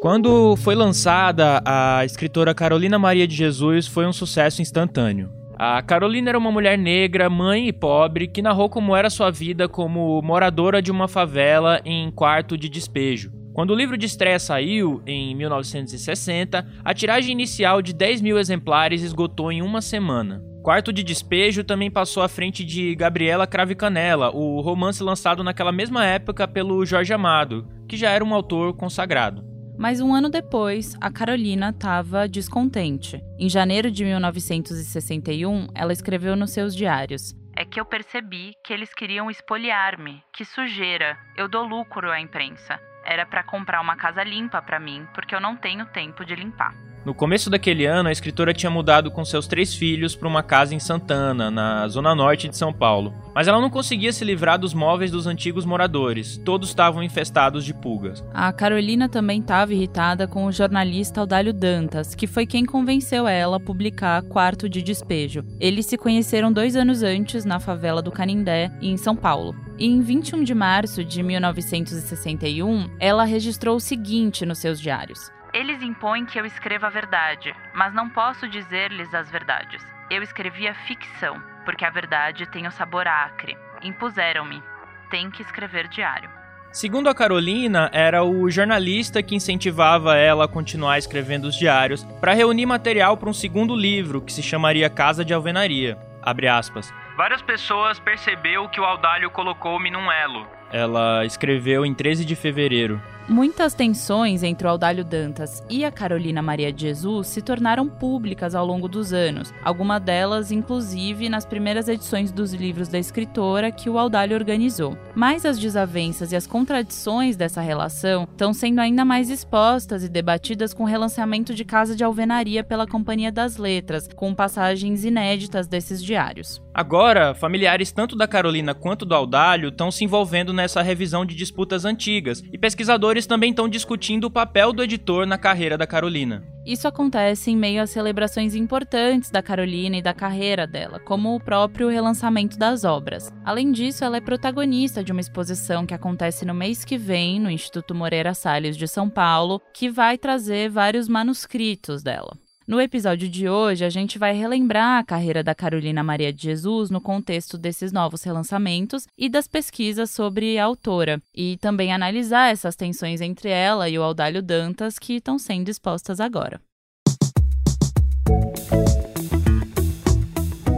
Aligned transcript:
Quando 0.00 0.56
foi 0.56 0.74
lançada, 0.74 1.62
a 1.62 2.02
escritora 2.06 2.54
Carolina 2.54 2.98
Maria 2.98 3.28
de 3.28 3.36
Jesus 3.36 3.86
foi 3.86 4.06
um 4.06 4.14
sucesso 4.14 4.62
instantâneo. 4.62 5.30
A 5.58 5.82
Carolina 5.82 6.30
era 6.30 6.38
uma 6.38 6.50
mulher 6.50 6.78
negra, 6.78 7.28
mãe 7.28 7.68
e 7.68 7.72
pobre, 7.72 8.26
que 8.26 8.40
narrou 8.40 8.70
como 8.70 8.96
era 8.96 9.10
sua 9.10 9.30
vida 9.30 9.68
como 9.68 10.22
moradora 10.22 10.80
de 10.80 10.90
uma 10.90 11.06
favela 11.06 11.82
em 11.84 12.10
quarto 12.10 12.56
de 12.56 12.70
despejo. 12.70 13.30
Quando 13.52 13.72
o 13.72 13.74
livro 13.74 13.98
de 13.98 14.06
estreia 14.06 14.38
saiu, 14.38 15.02
em 15.06 15.34
1960, 15.34 16.66
a 16.82 16.94
tiragem 16.94 17.32
inicial 17.32 17.82
de 17.82 17.92
10 17.92 18.22
mil 18.22 18.38
exemplares 18.38 19.02
esgotou 19.02 19.52
em 19.52 19.60
uma 19.60 19.82
semana. 19.82 20.42
Quarto 20.62 20.94
de 20.94 21.02
Despejo 21.02 21.62
também 21.64 21.90
passou 21.90 22.22
à 22.22 22.28
frente 22.28 22.64
de 22.64 22.94
Gabriela 22.94 23.46
Crave 23.46 23.74
Canela, 23.74 24.30
o 24.30 24.60
romance 24.62 25.02
lançado 25.02 25.44
naquela 25.44 25.72
mesma 25.72 26.06
época 26.06 26.48
pelo 26.48 26.86
Jorge 26.86 27.12
Amado, 27.12 27.66
que 27.86 27.98
já 27.98 28.10
era 28.10 28.24
um 28.24 28.34
autor 28.34 28.74
consagrado. 28.74 29.49
Mas 29.80 29.98
um 29.98 30.14
ano 30.14 30.28
depois, 30.28 30.94
a 31.00 31.10
Carolina 31.10 31.70
estava 31.70 32.28
descontente. 32.28 33.18
Em 33.38 33.48
janeiro 33.48 33.90
de 33.90 34.04
1961, 34.04 35.68
ela 35.74 35.90
escreveu 35.90 36.36
nos 36.36 36.50
seus 36.50 36.76
diários: 36.76 37.34
É 37.56 37.64
que 37.64 37.80
eu 37.80 37.86
percebi 37.86 38.52
que 38.62 38.74
eles 38.74 38.92
queriam 38.92 39.30
espoliar-me. 39.30 40.22
Que 40.34 40.44
sujeira! 40.44 41.16
Eu 41.34 41.48
dou 41.48 41.64
lucro 41.64 42.10
à 42.10 42.20
imprensa. 42.20 42.78
Era 43.06 43.24
para 43.24 43.42
comprar 43.42 43.80
uma 43.80 43.96
casa 43.96 44.22
limpa 44.22 44.60
para 44.60 44.78
mim, 44.78 45.06
porque 45.14 45.34
eu 45.34 45.40
não 45.40 45.56
tenho 45.56 45.86
tempo 45.86 46.26
de 46.26 46.34
limpar. 46.34 46.74
No 47.04 47.14
começo 47.14 47.48
daquele 47.48 47.86
ano, 47.86 48.10
a 48.10 48.12
escritora 48.12 48.52
tinha 48.52 48.68
mudado 48.68 49.10
com 49.10 49.24
seus 49.24 49.46
três 49.46 49.74
filhos 49.74 50.14
para 50.14 50.28
uma 50.28 50.42
casa 50.42 50.74
em 50.74 50.78
Santana, 50.78 51.50
na 51.50 51.88
zona 51.88 52.14
norte 52.14 52.46
de 52.46 52.56
São 52.56 52.74
Paulo. 52.74 53.14
Mas 53.34 53.48
ela 53.48 53.60
não 53.60 53.70
conseguia 53.70 54.12
se 54.12 54.22
livrar 54.22 54.58
dos 54.58 54.74
móveis 54.74 55.10
dos 55.10 55.26
antigos 55.26 55.64
moradores, 55.64 56.36
todos 56.44 56.68
estavam 56.68 57.02
infestados 57.02 57.64
de 57.64 57.72
pulgas. 57.72 58.22
A 58.34 58.52
Carolina 58.52 59.08
também 59.08 59.40
estava 59.40 59.72
irritada 59.72 60.28
com 60.28 60.44
o 60.44 60.52
jornalista 60.52 61.20
Audálio 61.20 61.54
Dantas, 61.54 62.14
que 62.14 62.26
foi 62.26 62.44
quem 62.44 62.66
convenceu 62.66 63.26
ela 63.26 63.56
a 63.56 63.60
publicar 63.60 64.22
Quarto 64.24 64.68
de 64.68 64.82
Despejo. 64.82 65.42
Eles 65.58 65.86
se 65.86 65.96
conheceram 65.96 66.52
dois 66.52 66.76
anos 66.76 67.02
antes 67.02 67.46
na 67.46 67.58
favela 67.58 68.02
do 68.02 68.12
Canindé, 68.12 68.70
em 68.82 68.98
São 68.98 69.16
Paulo. 69.16 69.54
E 69.78 69.86
em 69.86 70.02
21 70.02 70.44
de 70.44 70.54
março 70.54 71.02
de 71.02 71.22
1961, 71.22 72.90
ela 73.00 73.24
registrou 73.24 73.76
o 73.76 73.80
seguinte 73.80 74.44
nos 74.44 74.58
seus 74.58 74.78
diários. 74.78 75.30
Eles 75.52 75.82
impõem 75.82 76.24
que 76.24 76.38
eu 76.38 76.46
escreva 76.46 76.86
a 76.86 76.90
verdade, 76.90 77.52
mas 77.74 77.92
não 77.92 78.08
posso 78.08 78.48
dizer-lhes 78.48 79.12
as 79.12 79.28
verdades. 79.30 79.84
Eu 80.08 80.22
escrevia 80.22 80.74
ficção, 80.86 81.42
porque 81.64 81.84
a 81.84 81.90
verdade 81.90 82.46
tem 82.46 82.68
o 82.68 82.70
sabor 82.70 83.08
acre. 83.08 83.58
Impuseram-me. 83.82 84.62
Tem 85.10 85.28
que 85.28 85.42
escrever 85.42 85.88
diário. 85.88 86.30
Segundo 86.70 87.08
a 87.08 87.14
Carolina, 87.14 87.90
era 87.92 88.22
o 88.22 88.48
jornalista 88.48 89.24
que 89.24 89.34
incentivava 89.34 90.16
ela 90.16 90.44
a 90.44 90.48
continuar 90.48 90.98
escrevendo 90.98 91.46
os 91.46 91.56
diários 91.56 92.04
para 92.20 92.32
reunir 92.32 92.64
material 92.64 93.16
para 93.16 93.28
um 93.28 93.34
segundo 93.34 93.74
livro 93.74 94.20
que 94.20 94.32
se 94.32 94.44
chamaria 94.44 94.88
Casa 94.88 95.24
de 95.24 95.34
Alvenaria. 95.34 95.98
Abre 96.22 96.46
aspas. 96.46 96.94
Várias 97.16 97.42
pessoas 97.42 97.98
percebeu 97.98 98.68
que 98.68 98.80
o 98.80 98.84
Audálio 98.84 99.30
colocou-me 99.30 99.90
num 99.90 100.12
elo. 100.12 100.46
Ela 100.72 101.24
escreveu 101.24 101.84
em 101.84 101.92
13 101.92 102.24
de 102.24 102.36
fevereiro. 102.36 103.02
Muitas 103.30 103.74
tensões 103.74 104.42
entre 104.42 104.66
o 104.66 104.70
Audálio 104.70 105.04
Dantas 105.04 105.62
e 105.70 105.84
a 105.84 105.92
Carolina 105.92 106.42
Maria 106.42 106.72
de 106.72 106.80
Jesus 106.80 107.28
se 107.28 107.40
tornaram 107.40 107.88
públicas 107.88 108.56
ao 108.56 108.66
longo 108.66 108.88
dos 108.88 109.12
anos, 109.12 109.54
algumas 109.62 110.02
delas, 110.02 110.50
inclusive, 110.50 111.28
nas 111.28 111.46
primeiras 111.46 111.86
edições 111.86 112.32
dos 112.32 112.52
livros 112.52 112.88
da 112.88 112.98
escritora 112.98 113.70
que 113.70 113.88
o 113.88 114.00
Audálio 114.00 114.36
organizou. 114.36 114.98
Mas 115.14 115.44
as 115.44 115.60
desavenças 115.60 116.32
e 116.32 116.36
as 116.36 116.44
contradições 116.44 117.36
dessa 117.36 117.60
relação 117.60 118.24
estão 118.24 118.52
sendo 118.52 118.80
ainda 118.80 119.04
mais 119.04 119.30
expostas 119.30 120.02
e 120.02 120.08
debatidas 120.08 120.74
com 120.74 120.82
o 120.82 120.86
relançamento 120.86 121.54
de 121.54 121.64
Casa 121.64 121.94
de 121.94 122.02
Alvenaria 122.02 122.64
pela 122.64 122.84
Companhia 122.84 123.30
das 123.30 123.56
Letras, 123.58 124.08
com 124.08 124.34
passagens 124.34 125.04
inéditas 125.04 125.68
desses 125.68 126.02
diários. 126.02 126.60
Agora, 126.74 127.32
familiares 127.32 127.92
tanto 127.92 128.16
da 128.16 128.26
Carolina 128.26 128.74
quanto 128.74 129.04
do 129.06 129.14
Audálio 129.14 129.68
estão 129.68 129.88
se 129.88 130.04
envolvendo 130.04 130.52
nessa 130.52 130.82
revisão 130.82 131.24
de 131.24 131.36
disputas 131.36 131.84
antigas, 131.84 132.42
e 132.52 132.58
pesquisadores 132.58 133.19
também 133.26 133.50
estão 133.50 133.68
discutindo 133.68 134.24
o 134.24 134.30
papel 134.30 134.72
do 134.72 134.82
editor 134.82 135.26
na 135.26 135.38
carreira 135.38 135.76
da 135.76 135.86
Carolina. 135.86 136.42
Isso 136.64 136.86
acontece 136.86 137.50
em 137.50 137.56
meio 137.56 137.82
a 137.82 137.86
celebrações 137.86 138.54
importantes 138.54 139.30
da 139.30 139.42
Carolina 139.42 139.96
e 139.96 140.02
da 140.02 140.12
carreira 140.12 140.66
dela, 140.66 141.00
como 141.00 141.34
o 141.34 141.40
próprio 141.40 141.88
relançamento 141.88 142.58
das 142.58 142.84
obras. 142.84 143.32
Além 143.44 143.72
disso, 143.72 144.04
ela 144.04 144.18
é 144.18 144.20
protagonista 144.20 145.02
de 145.02 145.10
uma 145.10 145.20
exposição 145.20 145.86
que 145.86 145.94
acontece 145.94 146.44
no 146.44 146.54
mês 146.54 146.84
que 146.84 146.98
vem 146.98 147.40
no 147.40 147.50
Instituto 147.50 147.94
Moreira 147.94 148.34
Salles 148.34 148.76
de 148.76 148.86
São 148.86 149.08
Paulo, 149.08 149.60
que 149.72 149.88
vai 149.88 150.18
trazer 150.18 150.68
vários 150.68 151.08
manuscritos 151.08 152.02
dela. 152.02 152.36
No 152.70 152.80
episódio 152.80 153.28
de 153.28 153.48
hoje, 153.48 153.84
a 153.84 153.90
gente 153.90 154.16
vai 154.16 154.32
relembrar 154.32 155.00
a 155.00 155.02
carreira 155.02 155.42
da 155.42 155.56
Carolina 155.56 156.04
Maria 156.04 156.32
de 156.32 156.44
Jesus 156.44 156.88
no 156.88 157.00
contexto 157.00 157.58
desses 157.58 157.90
novos 157.90 158.22
relançamentos 158.22 159.08
e 159.18 159.28
das 159.28 159.48
pesquisas 159.48 160.08
sobre 160.08 160.56
a 160.56 160.66
autora, 160.66 161.20
e 161.34 161.56
também 161.56 161.92
analisar 161.92 162.52
essas 162.52 162.76
tensões 162.76 163.20
entre 163.20 163.48
ela 163.48 163.88
e 163.88 163.98
o 163.98 164.04
Audálio 164.04 164.40
Dantas 164.40 165.00
que 165.00 165.14
estão 165.14 165.36
sendo 165.36 165.68
expostas 165.68 166.20
agora. 166.20 166.60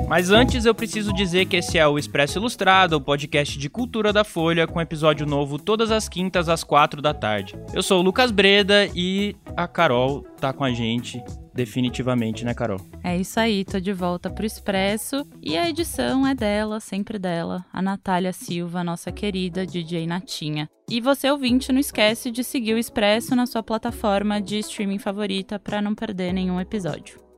Mas 0.09 0.31
antes 0.31 0.65
eu 0.65 0.75
preciso 0.75 1.13
dizer 1.13 1.45
que 1.45 1.59
esse 1.59 1.77
é 1.77 1.87
o 1.87 1.99
Expresso 1.99 2.39
Ilustrado, 2.39 2.97
o 2.97 3.01
podcast 3.03 3.59
de 3.59 3.69
cultura 3.69 4.15
da 4.15 4.25
Folha, 4.25 4.67
com 4.67 4.81
episódio 4.81 5.27
novo 5.27 5.59
todas 5.59 5.91
as 5.91 6.09
quintas 6.09 6.49
às 6.49 6.65
quatro 6.65 7.03
da 7.03 7.13
tarde. 7.13 7.55
Eu 7.75 7.83
sou 7.83 8.01
o 8.01 8.03
Lucas 8.03 8.31
Breda 8.31 8.89
e 8.95 9.37
a 9.55 9.69
Carol 9.69 10.23
tá 10.41 10.55
com 10.55 10.65
a 10.65 10.73
gente 10.73 11.23
definitivamente, 11.55 12.45
né, 12.45 12.55
Carol? 12.55 12.81
É 13.03 13.17
isso 13.17 13.39
aí, 13.39 13.65
tô 13.65 13.79
de 13.81 13.93
volta 13.93 14.31
pro 14.31 14.47
Expresso 14.47 15.27
e 15.43 15.57
a 15.57 15.69
edição 15.69 16.27
é 16.27 16.35
dela, 16.35 16.81
sempre 16.81 17.19
dela, 17.19 17.65
a 17.73 17.83
Natália 17.83 18.33
Silva, 18.33 18.85
nossa 18.85 19.11
querida 19.13 19.67
DJ 19.67 20.07
Natinha. 20.07 20.69
E 20.89 21.01
você 21.01 21.31
ouvinte, 21.31 21.73
não 21.73 21.81
esquece 21.81 22.31
de 22.31 22.45
seguir 22.45 22.75
o 22.75 22.79
Expresso 22.79 23.35
na 23.35 23.47
sua 23.47 23.63
plataforma 23.63 24.41
de 24.41 24.59
streaming 24.59 24.99
favorita 24.99 25.59
para 25.59 25.81
não 25.81 25.95
perder 25.95 26.33
nenhum 26.33 26.61
episódio. 26.61 27.32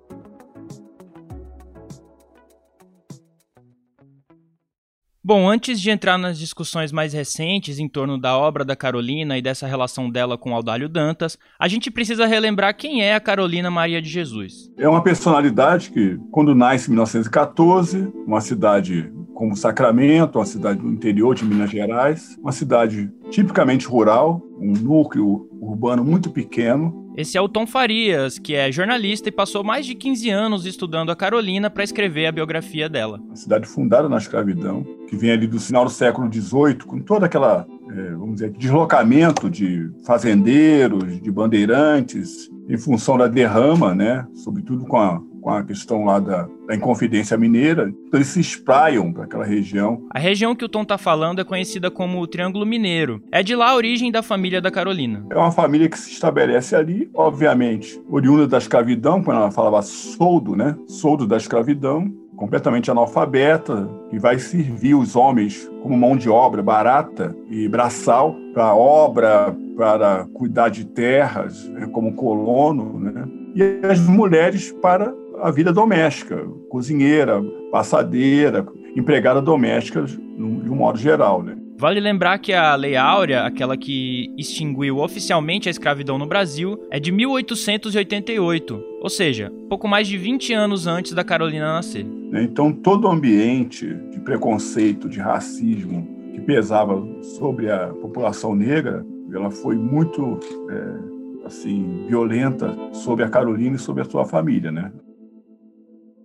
Bom, 5.26 5.48
antes 5.48 5.80
de 5.80 5.88
entrar 5.90 6.18
nas 6.18 6.38
discussões 6.38 6.92
mais 6.92 7.14
recentes 7.14 7.78
em 7.78 7.88
torno 7.88 8.20
da 8.20 8.36
obra 8.36 8.62
da 8.62 8.76
Carolina 8.76 9.38
e 9.38 9.40
dessa 9.40 9.66
relação 9.66 10.10
dela 10.10 10.36
com 10.36 10.54
Audálio 10.54 10.86
Dantas, 10.86 11.38
a 11.58 11.66
gente 11.66 11.90
precisa 11.90 12.26
relembrar 12.26 12.76
quem 12.76 13.02
é 13.02 13.14
a 13.14 13.20
Carolina 13.20 13.70
Maria 13.70 14.02
de 14.02 14.10
Jesus. 14.10 14.70
É 14.76 14.86
uma 14.86 15.02
personalidade 15.02 15.90
que, 15.90 16.18
quando 16.30 16.54
nasce 16.54 16.88
em 16.88 16.90
1914, 16.90 18.12
uma 18.26 18.42
cidade 18.42 19.10
como 19.34 19.56
Sacramento, 19.56 20.38
uma 20.38 20.44
cidade 20.44 20.80
do 20.80 20.90
interior 20.90 21.34
de 21.34 21.46
Minas 21.46 21.70
Gerais, 21.70 22.36
uma 22.38 22.52
cidade 22.52 23.10
tipicamente 23.34 23.86
rural, 23.86 24.40
um 24.60 24.72
núcleo 24.72 25.48
urbano 25.60 26.04
muito 26.04 26.30
pequeno, 26.30 27.02
esse 27.16 27.38
é 27.38 27.40
o 27.40 27.48
Tom 27.48 27.64
Farias, 27.64 28.40
que 28.40 28.56
é 28.56 28.72
jornalista 28.72 29.28
e 29.28 29.32
passou 29.32 29.62
mais 29.62 29.86
de 29.86 29.94
15 29.94 30.30
anos 30.30 30.66
estudando 30.66 31.12
a 31.12 31.16
Carolina 31.16 31.70
para 31.70 31.84
escrever 31.84 32.26
a 32.26 32.32
biografia 32.32 32.88
dela. 32.88 33.20
Uma 33.24 33.36
cidade 33.36 33.68
fundada 33.68 34.08
na 34.08 34.16
escravidão, 34.16 34.84
que 35.08 35.16
vem 35.16 35.30
ali 35.30 35.46
do 35.46 35.60
final 35.60 35.84
do 35.84 35.92
século 35.92 36.28
XVIII, 36.28 36.78
com 36.84 36.98
toda 36.98 37.26
aquela, 37.26 37.68
é, 37.88 38.10
vamos 38.14 38.34
dizer, 38.34 38.50
deslocamento 38.50 39.48
de 39.48 39.88
fazendeiros, 40.04 41.20
de 41.20 41.30
bandeirantes, 41.30 42.50
em 42.68 42.76
função 42.76 43.16
da 43.16 43.28
derrama, 43.28 43.94
né? 43.94 44.26
sobretudo 44.34 44.84
com 44.84 44.96
a 44.96 45.22
com 45.44 45.50
a 45.50 45.62
questão 45.62 46.06
lá 46.06 46.18
da, 46.18 46.48
da 46.66 46.74
Inconfidência 46.74 47.36
Mineira, 47.36 47.92
então 48.08 48.18
eles 48.18 48.28
se 48.28 48.40
espraiam 48.40 49.12
para 49.12 49.24
aquela 49.24 49.44
região. 49.44 50.02
A 50.10 50.18
região 50.18 50.56
que 50.56 50.64
o 50.64 50.68
Tom 50.70 50.82
está 50.82 50.96
falando 50.96 51.38
é 51.38 51.44
conhecida 51.44 51.90
como 51.90 52.18
o 52.18 52.26
Triângulo 52.26 52.64
Mineiro. 52.64 53.22
É 53.30 53.42
de 53.42 53.54
lá 53.54 53.68
a 53.68 53.74
origem 53.76 54.10
da 54.10 54.22
família 54.22 54.58
da 54.62 54.70
Carolina. 54.70 55.22
É 55.28 55.36
uma 55.36 55.52
família 55.52 55.86
que 55.86 55.98
se 55.98 56.12
estabelece 56.12 56.74
ali, 56.74 57.10
obviamente, 57.12 58.00
oriunda 58.08 58.46
da 58.46 58.56
escravidão, 58.56 59.22
quando 59.22 59.36
ela 59.36 59.50
falava 59.50 59.82
soldo, 59.82 60.56
né? 60.56 60.74
Soldo 60.86 61.26
da 61.26 61.36
escravidão, 61.36 62.10
completamente 62.36 62.90
analfabeta, 62.90 63.86
que 64.08 64.18
vai 64.18 64.38
servir 64.38 64.94
os 64.94 65.14
homens 65.14 65.70
como 65.82 65.94
mão 65.94 66.16
de 66.16 66.30
obra 66.30 66.62
barata 66.62 67.36
e 67.50 67.68
braçal 67.68 68.34
para 68.54 68.74
obra, 68.74 69.54
para 69.76 70.24
cuidar 70.32 70.70
de 70.70 70.86
terras, 70.86 71.68
né? 71.68 71.86
como 71.92 72.14
colono, 72.14 72.98
né? 72.98 73.43
E 73.54 73.86
as 73.86 74.00
mulheres 74.00 74.72
para 74.82 75.14
a 75.40 75.50
vida 75.50 75.72
doméstica, 75.72 76.44
cozinheira, 76.68 77.42
passadeira, 77.70 78.66
empregada 78.96 79.40
doméstica, 79.40 80.02
de 80.02 80.18
um 80.40 80.74
modo 80.74 80.98
geral. 80.98 81.42
Né? 81.42 81.56
Vale 81.76 82.00
lembrar 82.00 82.38
que 82.38 82.52
a 82.52 82.74
Lei 82.76 82.96
Áurea, 82.96 83.42
aquela 83.42 83.76
que 83.76 84.32
extinguiu 84.38 84.98
oficialmente 84.98 85.68
a 85.68 85.70
escravidão 85.70 86.18
no 86.18 86.26
Brasil, 86.26 86.80
é 86.90 87.00
de 87.00 87.12
1888, 87.12 88.84
ou 89.00 89.10
seja, 89.10 89.52
pouco 89.68 89.86
mais 89.86 90.06
de 90.06 90.16
20 90.16 90.52
anos 90.52 90.86
antes 90.86 91.12
da 91.12 91.24
Carolina 91.24 91.74
nascer. 91.74 92.06
Então, 92.32 92.72
todo 92.72 93.06
o 93.06 93.10
ambiente 93.10 93.86
de 94.10 94.20
preconceito, 94.20 95.08
de 95.08 95.20
racismo 95.20 96.08
que 96.32 96.40
pesava 96.40 97.04
sobre 97.22 97.70
a 97.70 97.88
população 97.88 98.54
negra, 98.54 99.04
ela 99.32 99.50
foi 99.50 99.76
muito 99.76 100.38
é, 100.70 101.13
assim 101.44 102.06
violenta 102.08 102.76
sobre 102.92 103.24
a 103.24 103.28
Carolina 103.28 103.76
e 103.76 103.78
sobre 103.78 104.02
a 104.02 104.04
sua 104.04 104.24
família, 104.24 104.70
né? 104.70 104.92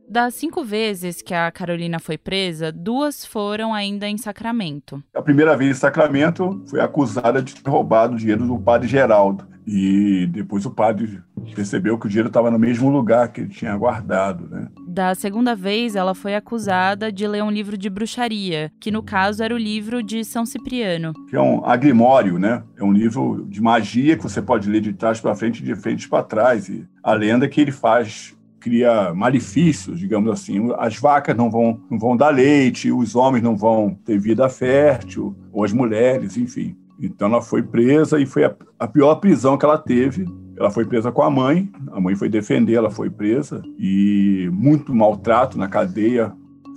Das 0.09 0.33
cinco 0.33 0.63
vezes 0.63 1.21
que 1.21 1.35
a 1.35 1.51
Carolina 1.51 1.99
foi 1.99 2.17
presa, 2.17 2.71
duas 2.71 3.23
foram 3.23 3.75
ainda 3.75 4.09
em 4.09 4.17
Sacramento. 4.17 5.03
A 5.13 5.21
primeira 5.21 5.55
vez 5.55 5.69
em 5.69 5.79
Sacramento 5.79 6.63
foi 6.67 6.81
acusada 6.81 7.43
de 7.43 7.53
ter 7.53 7.69
roubado 7.69 8.15
o 8.15 8.17
dinheiro 8.17 8.47
do 8.47 8.57
padre 8.57 8.87
Geraldo. 8.87 9.47
E 9.67 10.25
depois 10.31 10.65
o 10.65 10.71
padre 10.71 11.21
percebeu 11.53 11.95
que 11.99 12.07
o 12.07 12.09
dinheiro 12.09 12.29
estava 12.29 12.49
no 12.49 12.57
mesmo 12.57 12.89
lugar 12.89 13.31
que 13.31 13.41
ele 13.41 13.49
tinha 13.49 13.77
guardado, 13.77 14.49
né? 14.49 14.67
Da 14.91 15.13
segunda 15.13 15.55
vez, 15.55 15.95
ela 15.95 16.15
foi 16.15 16.33
acusada 16.33 17.11
de 17.11 17.27
ler 17.27 17.43
um 17.43 17.51
livro 17.51 17.77
de 17.77 17.91
bruxaria, 17.91 18.71
que 18.79 18.89
no 18.89 19.03
caso 19.03 19.43
era 19.43 19.53
o 19.53 19.57
livro 19.57 20.01
de 20.01 20.25
São 20.25 20.47
Cipriano. 20.47 21.13
Que 21.29 21.35
é 21.35 21.39
um 21.39 21.63
agrimório, 21.63 22.39
né? 22.39 22.63
É 22.75 22.83
um 22.83 22.91
livro 22.91 23.45
de 23.47 23.61
magia 23.61 24.17
que 24.17 24.23
você 24.23 24.41
pode 24.41 24.67
ler 24.67 24.81
de 24.81 24.91
trás 24.91 25.21
para 25.21 25.35
frente 25.35 25.59
e 25.61 25.63
de 25.63 25.75
frente 25.75 26.09
para 26.09 26.23
trás. 26.23 26.69
E 26.69 26.87
a 27.03 27.13
lenda 27.13 27.45
é 27.45 27.47
que 27.47 27.61
ele 27.61 27.71
faz 27.71 28.35
cria 28.59 29.13
malefícios, 29.13 29.99
digamos 29.99 30.31
assim. 30.31 30.73
As 30.79 30.97
vacas 30.97 31.37
não 31.37 31.51
vão, 31.51 31.79
não 31.87 31.99
vão 31.99 32.17
dar 32.17 32.29
leite, 32.31 32.91
os 32.91 33.15
homens 33.15 33.43
não 33.43 33.55
vão 33.55 33.95
ter 34.03 34.17
vida 34.17 34.49
fértil, 34.49 35.35
ou 35.53 35.63
as 35.63 35.71
mulheres, 35.71 36.35
enfim. 36.35 36.75
Então 36.99 37.27
ela 37.27 37.43
foi 37.43 37.61
presa 37.61 38.19
e 38.19 38.25
foi 38.25 38.43
a, 38.43 38.55
a 38.79 38.87
pior 38.87 39.15
prisão 39.15 39.55
que 39.55 39.65
ela 39.65 39.77
teve. 39.77 40.25
Ela 40.59 40.69
foi 40.69 40.85
presa 40.85 41.09
com 41.09 41.21
a 41.21 41.29
mãe, 41.29 41.71
a 41.89 42.01
mãe 42.01 42.15
foi 42.15 42.27
defender, 42.27 42.73
ela 42.73 42.91
foi 42.91 43.09
presa 43.09 43.61
e 43.77 44.49
muito 44.51 44.93
maltrato 44.93 45.57
na 45.57 45.69
cadeia, 45.69 46.33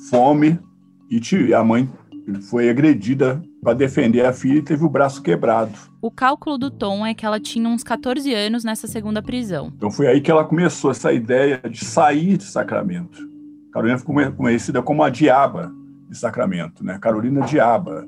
fome 0.08 0.58
e 1.10 1.52
a 1.52 1.64
mãe 1.64 1.90
foi 2.48 2.70
agredida 2.70 3.42
para 3.60 3.74
defender 3.74 4.24
a 4.24 4.32
filha 4.32 4.58
e 4.58 4.62
teve 4.62 4.84
o 4.84 4.88
braço 4.88 5.20
quebrado. 5.20 5.72
O 6.00 6.10
cálculo 6.10 6.56
do 6.56 6.70
Tom 6.70 7.04
é 7.04 7.12
que 7.12 7.26
ela 7.26 7.40
tinha 7.40 7.68
uns 7.68 7.82
14 7.82 8.32
anos 8.32 8.64
nessa 8.64 8.86
segunda 8.86 9.20
prisão. 9.20 9.72
Então 9.76 9.90
foi 9.90 10.06
aí 10.06 10.20
que 10.20 10.30
ela 10.30 10.44
começou 10.44 10.90
essa 10.90 11.12
ideia 11.12 11.60
de 11.68 11.84
sair 11.84 12.36
de 12.36 12.44
Sacramento. 12.44 13.18
Carolina 13.72 13.98
ficou 13.98 14.14
conhecida 14.32 14.80
como 14.80 15.02
a 15.02 15.10
Diaba 15.10 15.72
de 16.08 16.16
Sacramento, 16.16 16.84
né? 16.84 16.98
Carolina 17.00 17.40
Diaba. 17.46 18.06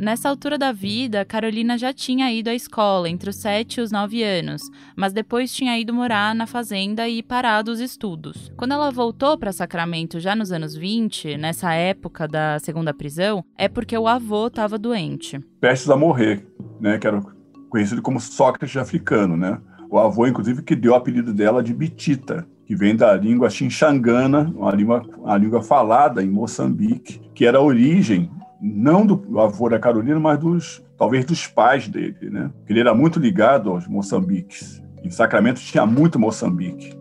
Nessa 0.00 0.30
altura 0.30 0.56
da 0.56 0.72
vida, 0.72 1.26
Carolina 1.26 1.76
já 1.76 1.92
tinha 1.92 2.32
ido 2.32 2.48
à 2.48 2.54
escola 2.54 3.06
entre 3.06 3.28
os 3.28 3.36
7 3.36 3.74
e 3.74 3.80
os 3.82 3.92
9 3.92 4.22
anos, 4.22 4.62
mas 4.96 5.12
depois 5.12 5.52
tinha 5.52 5.78
ido 5.78 5.92
morar 5.92 6.34
na 6.34 6.46
fazenda 6.46 7.06
e 7.06 7.22
parado 7.22 7.70
os 7.70 7.80
estudos. 7.80 8.50
Quando 8.56 8.72
ela 8.72 8.90
voltou 8.90 9.36
para 9.36 9.52
Sacramento 9.52 10.18
já 10.18 10.34
nos 10.34 10.52
anos 10.52 10.74
20, 10.74 11.36
nessa 11.36 11.74
época 11.74 12.26
da 12.26 12.58
segunda 12.60 12.94
prisão, 12.94 13.44
é 13.58 13.68
porque 13.68 13.96
o 13.98 14.08
avô 14.08 14.46
estava 14.46 14.78
doente. 14.78 15.38
Prestes 15.60 15.90
a 15.90 15.96
morrer, 15.98 16.46
né, 16.80 16.96
que 16.96 17.06
era 17.06 17.20
conhecido 17.68 18.00
como 18.00 18.18
Sócrates 18.18 18.78
africano, 18.78 19.36
né? 19.36 19.60
O 19.90 19.98
avô, 19.98 20.26
inclusive, 20.26 20.62
que 20.62 20.74
deu 20.74 20.92
o 20.92 20.94
apelido 20.94 21.34
dela 21.34 21.62
de 21.62 21.74
Bitita, 21.74 22.48
que 22.64 22.74
vem 22.74 22.96
da 22.96 23.14
língua 23.14 23.50
xinxangana, 23.50 24.50
uma 24.56 24.74
língua, 24.74 25.02
uma 25.18 25.36
língua 25.36 25.62
falada 25.62 26.22
em 26.22 26.30
Moçambique, 26.30 27.20
que 27.34 27.44
era 27.44 27.58
a 27.58 27.62
origem 27.62 28.30
não 28.60 29.06
do 29.06 29.40
avô 29.40 29.68
da 29.68 29.78
Carolina, 29.78 30.20
mas 30.20 30.38
dos 30.38 30.82
talvez 30.98 31.24
dos 31.24 31.46
pais 31.46 31.88
dele, 31.88 32.28
né? 32.30 32.50
Ele 32.68 32.80
era 32.80 32.94
muito 32.94 33.18
ligado 33.18 33.70
aos 33.70 33.86
moçambiques. 33.86 34.82
Em 35.02 35.10
Sacramento 35.10 35.60
tinha 35.60 35.86
muito 35.86 36.18
Moçambique. 36.18 36.92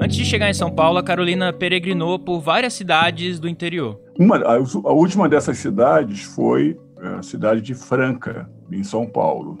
Antes 0.00 0.16
de 0.16 0.24
chegar 0.24 0.48
em 0.48 0.54
São 0.54 0.70
Paulo, 0.70 0.98
a 0.98 1.02
Carolina 1.02 1.52
peregrinou 1.52 2.20
por 2.20 2.40
várias 2.40 2.74
cidades 2.74 3.40
do 3.40 3.48
interior. 3.48 4.00
Uma, 4.16 4.36
a, 4.36 4.54
a 4.54 4.92
última 4.92 5.28
dessas 5.28 5.58
cidades 5.58 6.22
foi 6.22 6.78
é, 7.00 7.08
a 7.16 7.22
cidade 7.22 7.60
de 7.60 7.74
Franca, 7.74 8.48
em 8.70 8.84
São 8.84 9.06
Paulo. 9.06 9.58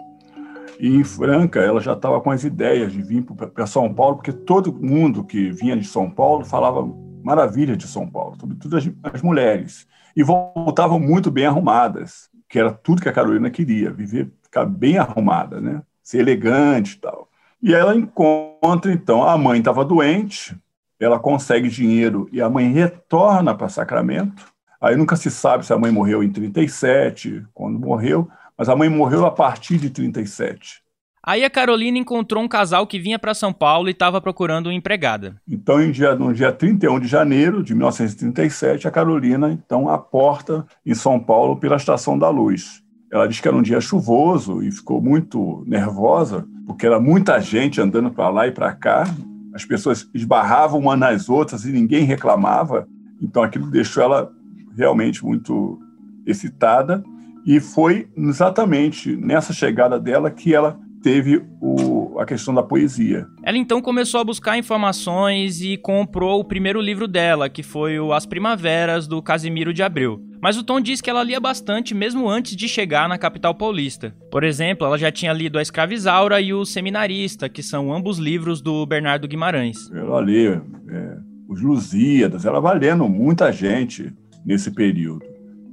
E 0.78 0.86
em 0.86 1.02
Franca, 1.02 1.58
ela 1.58 1.80
já 1.80 1.94
estava 1.94 2.20
com 2.20 2.30
as 2.30 2.44
ideias 2.44 2.92
de 2.92 3.02
vir 3.02 3.24
para 3.52 3.66
São 3.66 3.92
Paulo, 3.92 4.16
porque 4.16 4.32
todo 4.32 4.72
mundo 4.72 5.24
que 5.24 5.50
vinha 5.50 5.76
de 5.76 5.84
São 5.84 6.08
Paulo 6.08 6.44
falava 6.44 6.88
maravilha 7.28 7.76
de 7.76 7.86
São 7.86 8.08
Paulo, 8.08 8.36
sobretudo 8.40 8.76
as, 8.76 8.90
as 9.02 9.22
mulheres. 9.22 9.86
E 10.16 10.22
voltavam 10.22 10.98
muito 10.98 11.30
bem 11.30 11.44
arrumadas, 11.44 12.30
que 12.48 12.58
era 12.58 12.72
tudo 12.72 13.02
que 13.02 13.08
a 13.08 13.12
Carolina 13.12 13.50
queria, 13.50 13.92
viver, 13.92 14.32
ficar 14.42 14.64
bem 14.64 14.96
arrumada, 14.96 15.60
né? 15.60 15.82
ser 16.02 16.20
elegante 16.20 16.94
e 16.94 17.00
tal. 17.00 17.28
E 17.62 17.74
ela 17.74 17.94
encontra, 17.94 18.90
então, 18.90 19.22
a 19.22 19.36
mãe 19.36 19.58
estava 19.58 19.84
doente, 19.84 20.56
ela 20.98 21.18
consegue 21.18 21.68
dinheiro 21.68 22.26
e 22.32 22.40
a 22.40 22.48
mãe 22.48 22.72
retorna 22.72 23.54
para 23.54 23.68
Sacramento. 23.68 24.46
Aí 24.80 24.96
nunca 24.96 25.16
se 25.16 25.30
sabe 25.30 25.66
se 25.66 25.72
a 25.72 25.78
mãe 25.78 25.92
morreu 25.92 26.22
em 26.22 26.30
37, 26.30 27.44
quando 27.52 27.78
morreu, 27.78 28.28
mas 28.56 28.70
a 28.70 28.76
mãe 28.76 28.88
morreu 28.88 29.26
a 29.26 29.30
partir 29.30 29.76
de 29.76 29.90
37. 29.90 30.82
Aí 31.28 31.44
a 31.44 31.50
Carolina 31.50 31.98
encontrou 31.98 32.42
um 32.42 32.48
casal 32.48 32.86
que 32.86 32.98
vinha 32.98 33.18
para 33.18 33.34
São 33.34 33.52
Paulo 33.52 33.88
e 33.88 33.90
estava 33.90 34.18
procurando 34.18 34.68
uma 34.68 34.72
empregada. 34.72 35.36
Então, 35.46 35.78
em 35.78 35.90
dia, 35.90 36.14
no 36.14 36.32
dia 36.32 36.50
31 36.50 36.98
de 36.98 37.06
janeiro 37.06 37.62
de 37.62 37.74
1937, 37.74 38.88
a 38.88 38.90
Carolina 38.90 39.52
então 39.52 39.90
aporta 39.90 40.64
em 40.86 40.94
São 40.94 41.20
Paulo 41.20 41.56
pela 41.56 41.76
Estação 41.76 42.18
da 42.18 42.30
Luz. 42.30 42.82
Ela 43.12 43.28
disse 43.28 43.42
que 43.42 43.48
era 43.48 43.54
um 43.54 43.60
dia 43.60 43.78
chuvoso 43.78 44.62
e 44.62 44.72
ficou 44.72 45.02
muito 45.02 45.62
nervosa, 45.66 46.48
porque 46.66 46.86
era 46.86 46.98
muita 46.98 47.38
gente 47.42 47.78
andando 47.78 48.10
para 48.10 48.30
lá 48.30 48.46
e 48.46 48.50
para 48.50 48.72
cá. 48.72 49.04
As 49.52 49.66
pessoas 49.66 50.08
esbarravam 50.14 50.80
uma 50.80 50.96
nas 50.96 51.28
outras 51.28 51.66
e 51.66 51.72
ninguém 51.72 52.04
reclamava. 52.04 52.88
Então, 53.20 53.42
aquilo 53.42 53.70
deixou 53.70 54.02
ela 54.02 54.32
realmente 54.74 55.22
muito 55.22 55.78
excitada. 56.26 57.04
E 57.44 57.60
foi 57.60 58.08
exatamente 58.16 59.14
nessa 59.14 59.52
chegada 59.52 60.00
dela 60.00 60.30
que 60.30 60.54
ela 60.54 60.87
teve 61.02 61.42
o, 61.60 62.18
a 62.18 62.24
questão 62.24 62.54
da 62.54 62.62
poesia. 62.62 63.26
Ela 63.42 63.58
então 63.58 63.80
começou 63.80 64.20
a 64.20 64.24
buscar 64.24 64.58
informações 64.58 65.60
e 65.60 65.76
comprou 65.76 66.40
o 66.40 66.44
primeiro 66.44 66.80
livro 66.80 67.06
dela, 67.06 67.48
que 67.48 67.62
foi 67.62 67.98
o 67.98 68.12
As 68.12 68.26
Primaveras, 68.26 69.06
do 69.06 69.22
Casimiro 69.22 69.72
de 69.72 69.82
Abreu. 69.82 70.20
Mas 70.40 70.56
o 70.56 70.62
Tom 70.62 70.80
diz 70.80 71.00
que 71.00 71.10
ela 71.10 71.24
lia 71.24 71.40
bastante 71.40 71.94
mesmo 71.94 72.28
antes 72.28 72.54
de 72.54 72.68
chegar 72.68 73.08
na 73.08 73.18
capital 73.18 73.54
paulista. 73.54 74.14
Por 74.30 74.44
exemplo, 74.44 74.86
ela 74.86 74.96
já 74.96 75.10
tinha 75.10 75.32
lido 75.32 75.58
A 75.58 75.62
Escravizaura 75.62 76.40
e 76.40 76.52
O 76.52 76.64
Seminarista, 76.64 77.48
que 77.48 77.62
são 77.62 77.92
ambos 77.92 78.18
livros 78.18 78.60
do 78.60 78.86
Bernardo 78.86 79.26
Guimarães. 79.26 79.90
Ela 79.92 80.20
lia 80.20 80.62
é, 80.88 81.16
Os 81.48 81.60
Lusíadas, 81.60 82.44
ela 82.44 82.60
vai 82.60 82.78
lendo 82.78 83.08
muita 83.08 83.52
gente 83.52 84.12
nesse 84.44 84.70
período. 84.70 85.24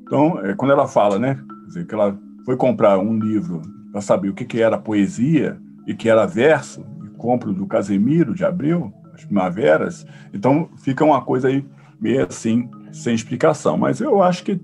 Então, 0.01 0.39
é, 0.43 0.53
quando 0.55 0.71
ela 0.71 0.87
fala, 0.87 1.19
né, 1.19 1.39
dizer, 1.67 1.85
que 1.85 1.93
ela 1.93 2.17
foi 2.45 2.57
comprar 2.57 2.97
um 2.99 3.17
livro 3.17 3.61
para 3.95 4.01
saber 4.01 4.27
o 4.27 4.33
que, 4.33 4.43
que 4.43 4.61
era 4.61 4.77
poesia 4.77 5.57
e 5.87 5.93
que 5.93 6.09
era 6.09 6.25
verso, 6.25 6.85
e 7.05 7.17
compro 7.17 7.53
do 7.53 7.65
Casemiro 7.65 8.33
de 8.33 8.43
Abril, 8.43 8.93
as 9.13 9.23
primaveras, 9.23 10.05
então 10.33 10.67
fica 10.75 11.05
uma 11.05 11.21
coisa 11.21 11.47
aí 11.47 11.63
meio 11.97 12.25
assim, 12.25 12.69
sem 12.91 13.15
explicação. 13.15 13.77
Mas 13.77 14.01
eu 14.01 14.21
acho 14.21 14.43
que 14.43 14.59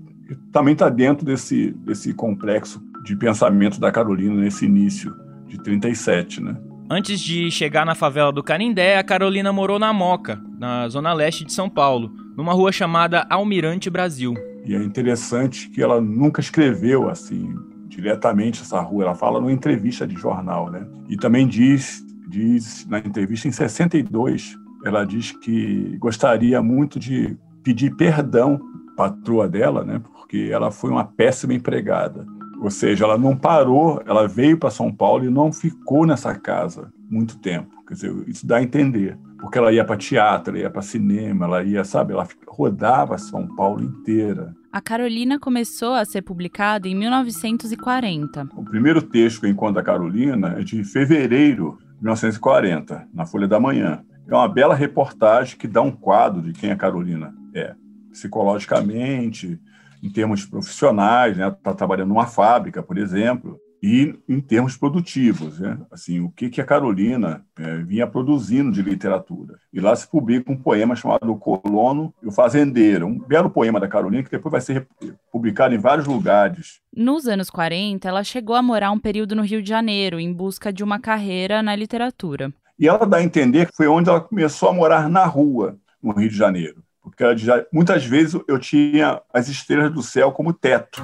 também 0.52 0.74
está 0.74 0.90
dentro 0.90 1.24
desse, 1.24 1.70
desse 1.70 2.12
complexo 2.12 2.78
de 3.04 3.16
pensamento 3.16 3.80
da 3.80 3.90
Carolina 3.90 4.34
nesse 4.34 4.66
início 4.66 5.16
de 5.46 5.56
37, 5.62 6.42
né? 6.42 6.54
Antes 6.90 7.18
de 7.18 7.50
chegar 7.50 7.86
na 7.86 7.94
favela 7.94 8.30
do 8.30 8.42
Canindé, 8.42 8.98
a 8.98 9.02
Carolina 9.02 9.50
morou 9.50 9.78
na 9.78 9.94
Moca, 9.94 10.38
na 10.58 10.90
zona 10.90 11.10
leste 11.14 11.46
de 11.46 11.54
São 11.54 11.70
Paulo, 11.70 12.12
numa 12.36 12.52
rua 12.52 12.70
chamada 12.70 13.26
Almirante 13.30 13.88
Brasil. 13.88 14.34
E 14.66 14.74
é 14.74 14.82
interessante 14.82 15.70
que 15.70 15.82
ela 15.82 16.02
nunca 16.02 16.42
escreveu 16.42 17.08
assim 17.08 17.54
diretamente 17.96 18.62
essa 18.62 18.80
rua. 18.80 19.04
Ela 19.04 19.14
fala 19.14 19.40
numa 19.40 19.52
entrevista 19.52 20.06
de 20.06 20.14
jornal, 20.14 20.70
né? 20.70 20.86
E 21.08 21.16
também 21.16 21.46
diz, 21.46 22.04
diz 22.28 22.86
na 22.86 22.98
entrevista 22.98 23.46
em 23.46 23.52
62, 23.52 24.56
ela 24.84 25.04
diz 25.04 25.32
que 25.32 25.96
gostaria 25.98 26.62
muito 26.62 26.98
de 26.98 27.36
pedir 27.62 27.94
perdão 27.94 28.60
patroa 28.96 29.48
dela, 29.48 29.84
né? 29.84 30.00
Porque 30.12 30.48
ela 30.50 30.70
foi 30.70 30.90
uma 30.90 31.04
péssima 31.04 31.54
empregada. 31.54 32.26
Ou 32.60 32.70
seja, 32.70 33.04
ela 33.04 33.18
não 33.18 33.36
parou, 33.36 34.00
ela 34.06 34.28
veio 34.28 34.56
para 34.56 34.70
São 34.70 34.92
Paulo 34.92 35.24
e 35.24 35.30
não 35.30 35.52
ficou 35.52 36.06
nessa 36.06 36.34
casa 36.34 36.92
muito 37.10 37.38
tempo. 37.38 37.84
Quer 37.86 37.94
dizer, 37.94 38.28
isso 38.28 38.46
dá 38.46 38.56
a 38.56 38.62
entender. 38.62 39.18
Porque 39.40 39.58
ela 39.58 39.72
ia 39.72 39.84
para 39.84 39.96
teatro, 39.96 40.56
ia 40.56 40.70
para 40.70 40.80
cinema, 40.80 41.46
ela 41.46 41.62
ia, 41.64 41.82
sabe, 41.82 42.12
ela 42.12 42.26
rodava 42.46 43.18
São 43.18 43.46
Paulo 43.56 43.82
inteira. 43.82 44.54
A 44.72 44.80
Carolina 44.80 45.38
começou 45.38 45.92
a 45.92 46.02
ser 46.02 46.22
publicada 46.22 46.88
em 46.88 46.94
1940. 46.94 48.48
O 48.56 48.64
primeiro 48.64 49.02
texto 49.02 49.40
que 49.40 49.46
eu 49.46 49.50
encontro 49.50 49.84
Carolina 49.84 50.56
é 50.58 50.64
de 50.64 50.82
fevereiro 50.82 51.76
de 51.98 52.04
1940, 52.04 53.06
na 53.12 53.26
Folha 53.26 53.46
da 53.46 53.60
Manhã. 53.60 54.02
É 54.26 54.34
uma 54.34 54.48
bela 54.48 54.74
reportagem 54.74 55.58
que 55.58 55.68
dá 55.68 55.82
um 55.82 55.90
quadro 55.90 56.40
de 56.40 56.54
quem 56.54 56.72
a 56.72 56.76
Carolina 56.76 57.34
é, 57.54 57.74
psicologicamente, 58.12 59.60
em 60.02 60.08
termos 60.08 60.46
profissionais, 60.46 61.36
né? 61.36 61.48
Está 61.48 61.74
trabalhando 61.74 62.08
numa 62.08 62.26
fábrica, 62.26 62.82
por 62.82 62.96
exemplo, 62.96 63.60
e 63.82 64.14
em 64.28 64.40
termos 64.40 64.76
produtivos, 64.76 65.58
né? 65.58 65.76
assim, 65.90 66.20
o 66.20 66.30
que, 66.30 66.48
que 66.48 66.60
a 66.60 66.64
Carolina 66.64 67.44
é, 67.58 67.78
vinha 67.78 68.06
produzindo 68.06 68.70
de 68.70 68.80
literatura. 68.80 69.58
E 69.72 69.80
lá 69.80 69.94
se 69.96 70.08
publica 70.08 70.52
um 70.52 70.56
poema 70.56 70.94
chamado 70.94 71.32
O 71.32 71.36
Colono 71.36 72.14
e 72.22 72.28
o 72.28 72.30
Fazendeiro, 72.30 73.06
um 73.06 73.18
belo 73.18 73.50
poema 73.50 73.80
da 73.80 73.88
Carolina 73.88 74.22
que 74.22 74.30
depois 74.30 74.52
vai 74.52 74.60
ser 74.60 74.86
publicada 75.32 75.74
em 75.74 75.78
vários 75.78 76.06
lugares. 76.06 76.80
Nos 76.96 77.26
anos 77.26 77.50
40, 77.50 78.08
ela 78.08 78.22
chegou 78.22 78.54
a 78.54 78.62
morar 78.62 78.92
um 78.92 79.00
período 79.00 79.34
no 79.34 79.42
Rio 79.42 79.60
de 79.60 79.68
Janeiro, 79.68 80.20
em 80.20 80.32
busca 80.32 80.72
de 80.72 80.84
uma 80.84 81.00
carreira 81.00 81.60
na 81.60 81.74
literatura. 81.74 82.52
E 82.78 82.86
ela 82.86 83.04
dá 83.04 83.16
a 83.16 83.22
entender 83.22 83.66
que 83.66 83.76
foi 83.76 83.88
onde 83.88 84.08
ela 84.08 84.20
começou 84.20 84.68
a 84.68 84.72
morar 84.72 85.08
na 85.08 85.24
rua, 85.24 85.76
no 86.00 86.12
Rio 86.12 86.28
de 86.28 86.36
Janeiro. 86.36 86.82
Porque 87.02 87.36
já, 87.36 87.64
muitas 87.72 88.04
vezes 88.04 88.40
eu 88.46 88.58
tinha 88.60 89.20
as 89.34 89.48
estrelas 89.48 89.92
do 89.92 90.02
céu 90.02 90.30
como 90.30 90.52
teto. 90.52 91.02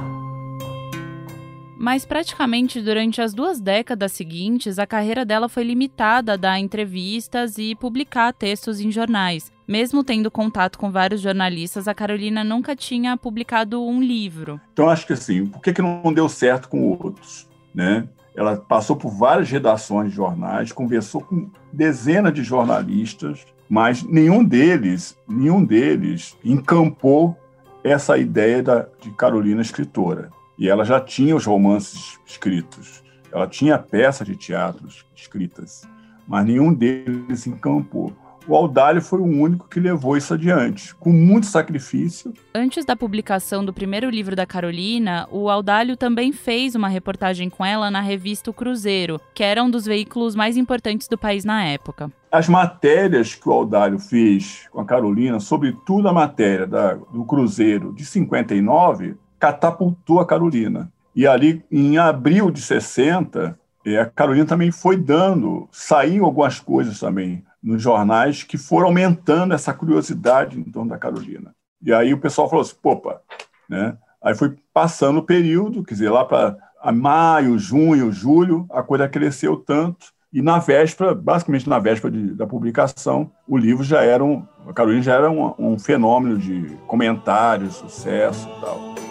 Mas 1.79 2.05
praticamente 2.05 2.83
durante 2.83 3.23
as 3.23 3.33
duas 3.33 3.61
décadas 3.61 4.11
seguintes, 4.11 4.81
a 4.81 4.87
carreira 4.87 5.25
dela 5.25 5.49
foi 5.49 5.63
limitada 5.63 6.33
a 6.33 6.37
dar 6.37 6.59
entrevistas 6.59 7.57
e 7.57 7.73
publicar 7.77 8.33
textos 8.33 8.81
em 8.81 8.91
jornais. 8.91 9.53
Mesmo 9.67 10.03
tendo 10.03 10.29
contato 10.29 10.77
com 10.77 10.91
vários 10.91 11.21
jornalistas, 11.21 11.87
a 11.87 11.95
Carolina 11.95 12.43
nunca 12.43 12.75
tinha 12.75 13.17
publicado 13.17 13.81
um 13.81 14.03
livro. 14.03 14.61
Então 14.73 14.89
acho 14.89 15.07
que 15.07 15.13
assim, 15.13 15.47
por 15.47 15.63
que, 15.63 15.73
que 15.73 15.81
não 15.81 16.13
deu 16.13 16.29
certo 16.29 16.69
com 16.69 16.83
outros? 16.83 17.47
Né? 17.73 18.09
Ela 18.35 18.57
passou 18.57 18.97
por 18.97 19.11
várias 19.11 19.49
redações 19.49 20.11
de 20.11 20.17
jornais, 20.17 20.73
conversou 20.73 21.21
com 21.21 21.49
dezenas 21.73 22.35
de 22.35 22.43
jornalistas, 22.43 23.47
mas 23.69 24.03
nenhum 24.03 24.43
deles, 24.43 25.17
nenhum 25.29 25.65
deles 25.65 26.37
encampou 26.45 27.37
essa 27.85 28.19
ideia 28.19 28.65
da, 28.65 28.89
de 29.01 29.11
Carolina 29.13 29.63
escritora. 29.63 30.31
E 30.59 30.69
ela 30.69 30.85
já 30.85 31.01
tinha 31.01 31.37
os 31.37 31.47
romances 31.47 32.19
escritos, 32.27 33.03
ela 33.31 33.47
tinha 33.47 33.79
peças 33.79 34.27
de 34.27 34.35
teatro 34.35 34.89
escritas, 35.15 35.89
mas 36.27 36.45
nenhum 36.45 36.75
deles 36.75 37.47
encampou. 37.47 38.13
O 38.49 38.57
Audálio 38.57 39.03
foi 39.03 39.21
o 39.21 39.27
único 39.27 39.69
que 39.69 39.79
levou 39.79 40.17
isso 40.17 40.33
adiante, 40.33 40.95
com 40.95 41.13
muito 41.13 41.45
sacrifício. 41.45 42.33
Antes 42.55 42.83
da 42.83 42.97
publicação 42.97 43.63
do 43.63 43.75
primeiro 43.75 44.09
livro 44.09 44.35
da 44.35 44.47
Carolina, 44.47 45.29
o 45.31 45.51
Audálio 45.51 45.99
também 45.99 46.33
fez 46.33 46.75
uma 46.75 46.89
reportagem 46.89 47.51
com 47.51 47.63
ela 47.63 47.91
na 47.91 48.01
revista 48.01 48.51
O 48.51 48.55
Cruzeiro, 48.55 49.21
que 49.35 49.45
era 49.45 49.63
um 49.63 49.71
dos 49.71 49.85
veículos 49.85 50.35
mais 50.35 50.57
importantes 50.57 51.09
do 51.09 51.19
país 51.19 51.45
na 51.45 51.63
época. 51.63 52.11
As 52.33 52.49
matérias 52.49 53.35
que 53.35 53.47
o 53.47 53.53
Audálio 53.53 53.99
fez 53.99 54.67
com 54.71 54.81
a 54.81 54.85
Carolina, 54.87 55.39
sobretudo 55.41 56.09
a 56.09 56.13
matéria 56.13 56.67
da, 56.67 56.95
do 56.95 57.27
Cruzeiro 57.27 57.93
de 57.93 58.07
59, 58.07 59.15
catapultou 59.39 60.21
a 60.21 60.27
Carolina. 60.27 60.93
E 61.15 61.27
ali, 61.27 61.65
em 61.71 61.99
abril 61.99 62.51
de 62.51 62.61
60, 62.61 63.59
é, 63.85 63.99
a 63.99 64.07
Carolina 64.07 64.47
também 64.47 64.71
foi 64.71 64.97
dando, 64.97 65.69
saiu 65.73 66.25
algumas 66.25 66.61
coisas 66.61 67.01
também 67.01 67.45
nos 67.63 67.83
jornais 67.83 68.43
que 68.43 68.57
foram 68.57 68.87
aumentando 68.87 69.55
essa 69.55 69.73
curiosidade 69.75 70.59
em 70.59 70.65
torno 70.65 70.91
da 70.91 70.99
Carolina. 70.99 71.55
E 71.83 71.93
aí 71.93 72.13
o 72.13 72.21
pessoal 72.21 72.49
falou 72.49 72.63
assim, 72.63 72.77
popa, 72.81 73.21
né? 73.69 73.97
Aí 74.23 74.35
foi 74.35 74.57
passando 74.73 75.19
o 75.19 75.25
período, 75.25 75.85
quer 75.85 75.95
dizer, 75.95 76.11
lá 76.11 76.25
para 76.25 76.57
maio, 76.93 77.59
junho, 77.59 78.13
julho, 78.13 78.67
a 78.71 78.83
coisa 78.83 79.09
cresceu 79.09 79.57
tanto 79.57 80.13
e 80.33 80.43
na 80.43 80.59
véspera, 80.59 81.15
basicamente 81.15 81.69
na 81.69 81.79
véspera 81.79 82.13
de, 82.13 82.35
da 82.35 82.47
publicação, 82.47 83.31
o 83.47 83.57
livro 83.57 83.83
já 83.83 84.03
era 84.03 84.23
um, 84.23 84.45
a 84.67 84.73
Carolina 84.75 85.03
já 85.03 85.15
era 85.15 85.31
um, 85.31 85.55
um 85.59 85.79
fenômeno 85.79 86.37
de 86.37 86.77
comentários, 86.87 87.77
sucesso 87.77 88.47
e 88.47 88.61
tal. 88.61 89.08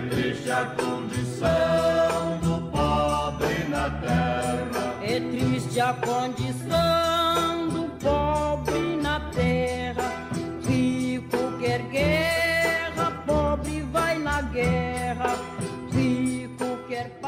Triste 0.00 0.50
a 0.50 0.64
condição 0.66 2.38
do 2.42 2.70
pobre 2.70 3.68
na 3.68 3.90
terra. 3.90 4.94
É 5.02 5.20
triste 5.20 5.80
a 5.80 5.92
condição 5.94 6.55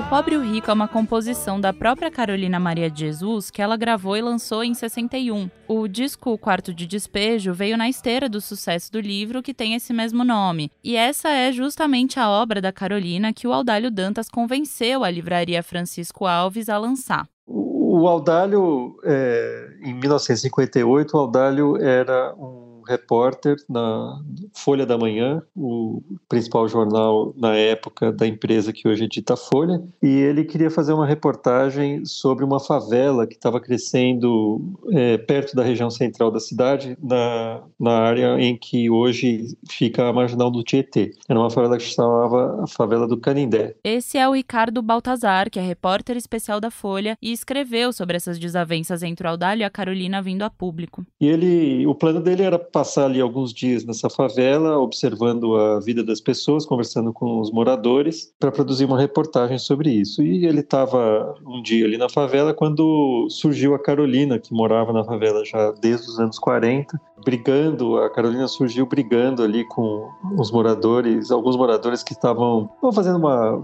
Pobre 0.08 0.38
o 0.38 0.40
Rico 0.40 0.70
é 0.70 0.74
uma 0.74 0.88
composição 0.88 1.60
da 1.60 1.70
própria 1.70 2.10
Carolina 2.10 2.58
Maria 2.58 2.90
de 2.90 3.00
Jesus 3.00 3.50
que 3.50 3.60
ela 3.60 3.76
gravou 3.76 4.16
e 4.16 4.22
lançou 4.22 4.64
em 4.64 4.72
61. 4.72 5.50
O 5.68 5.86
disco 5.86 6.38
Quarto 6.38 6.72
de 6.72 6.86
Despejo 6.86 7.52
veio 7.52 7.76
na 7.76 7.90
esteira 7.90 8.26
do 8.26 8.40
sucesso 8.40 8.90
do 8.90 9.00
livro 9.00 9.42
que 9.42 9.52
tem 9.52 9.74
esse 9.74 9.92
mesmo 9.92 10.24
nome. 10.24 10.72
E 10.82 10.96
essa 10.96 11.28
é 11.28 11.52
justamente 11.52 12.18
a 12.18 12.30
obra 12.30 12.58
da 12.58 12.72
Carolina 12.72 13.34
que 13.34 13.46
o 13.46 13.52
Audálio 13.52 13.90
Dantas 13.90 14.30
convenceu 14.30 15.04
a 15.04 15.10
livraria 15.10 15.62
Francisco 15.62 16.24
Alves 16.24 16.70
a 16.70 16.78
lançar. 16.78 17.28
O 17.46 18.08
Audálio, 18.08 18.98
é, 19.04 19.76
em 19.82 19.92
1958, 19.92 21.14
o 21.14 21.20
Audálio 21.20 21.76
era 21.76 22.34
um 22.34 22.67
repórter 22.88 23.56
na 23.68 24.20
Folha 24.54 24.86
da 24.86 24.96
Manhã, 24.96 25.42
o 25.54 26.02
principal 26.28 26.68
jornal 26.68 27.34
na 27.36 27.54
época 27.54 28.10
da 28.10 28.26
empresa 28.26 28.72
que 28.72 28.88
hoje 28.88 29.04
edita 29.04 29.34
a 29.34 29.36
Folha, 29.36 29.82
e 30.02 30.08
ele 30.08 30.44
queria 30.44 30.70
fazer 30.70 30.92
uma 30.92 31.06
reportagem 31.06 32.04
sobre 32.04 32.44
uma 32.44 32.58
favela 32.58 33.26
que 33.26 33.34
estava 33.34 33.60
crescendo 33.60 34.60
é, 34.92 35.18
perto 35.18 35.54
da 35.54 35.62
região 35.62 35.90
central 35.90 36.30
da 36.30 36.40
cidade, 36.40 36.96
na, 37.02 37.62
na 37.78 37.92
área 37.92 38.40
em 38.40 38.56
que 38.56 38.88
hoje 38.90 39.56
fica 39.68 40.08
a 40.08 40.12
marginal 40.12 40.50
do 40.50 40.62
Tietê. 40.62 41.12
Era 41.28 41.38
uma 41.38 41.50
favela 41.50 41.76
que 41.76 41.84
se 41.84 41.94
chamava 41.94 42.62
a 42.62 42.66
favela 42.66 43.06
do 43.06 43.18
Canindé. 43.18 43.74
Esse 43.84 44.16
é 44.16 44.28
o 44.28 44.32
Ricardo 44.32 44.80
Baltazar, 44.80 45.50
que 45.50 45.58
é 45.58 45.62
repórter 45.62 46.16
especial 46.16 46.60
da 46.60 46.70
Folha 46.70 47.16
e 47.20 47.32
escreveu 47.32 47.92
sobre 47.92 48.16
essas 48.16 48.38
desavenças 48.38 49.02
entre 49.02 49.26
o 49.26 49.30
Audálio 49.30 49.62
e 49.62 49.64
a 49.64 49.70
Carolina 49.70 50.22
vindo 50.22 50.42
a 50.42 50.50
público. 50.50 51.04
E 51.20 51.26
ele, 51.26 51.86
o 51.86 51.94
plano 51.94 52.20
dele 52.20 52.42
era 52.42 52.58
passar 52.78 53.06
ali 53.06 53.20
alguns 53.20 53.52
dias 53.52 53.84
nessa 53.84 54.08
favela, 54.08 54.78
observando 54.78 55.56
a 55.56 55.80
vida 55.80 56.04
das 56.04 56.20
pessoas, 56.20 56.64
conversando 56.64 57.12
com 57.12 57.40
os 57.40 57.50
moradores, 57.50 58.32
para 58.38 58.52
produzir 58.52 58.84
uma 58.84 59.00
reportagem 59.00 59.58
sobre 59.58 59.90
isso. 59.90 60.22
E 60.22 60.46
ele 60.46 60.60
estava 60.60 61.34
um 61.44 61.60
dia 61.60 61.84
ali 61.84 61.98
na 61.98 62.08
favela 62.08 62.54
quando 62.54 63.26
surgiu 63.30 63.74
a 63.74 63.80
Carolina, 63.80 64.38
que 64.38 64.54
morava 64.54 64.92
na 64.92 65.02
favela 65.02 65.44
já 65.44 65.72
desde 65.72 66.06
os 66.06 66.20
anos 66.20 66.38
40, 66.38 67.00
brigando. 67.24 67.96
A 67.96 68.08
Carolina 68.10 68.46
surgiu 68.46 68.86
brigando 68.86 69.42
ali 69.42 69.64
com 69.64 70.08
os 70.38 70.52
moradores, 70.52 71.32
alguns 71.32 71.56
moradores 71.56 72.04
que 72.04 72.12
estavam 72.12 72.70
fazendo 72.94 73.18
uma 73.18 73.60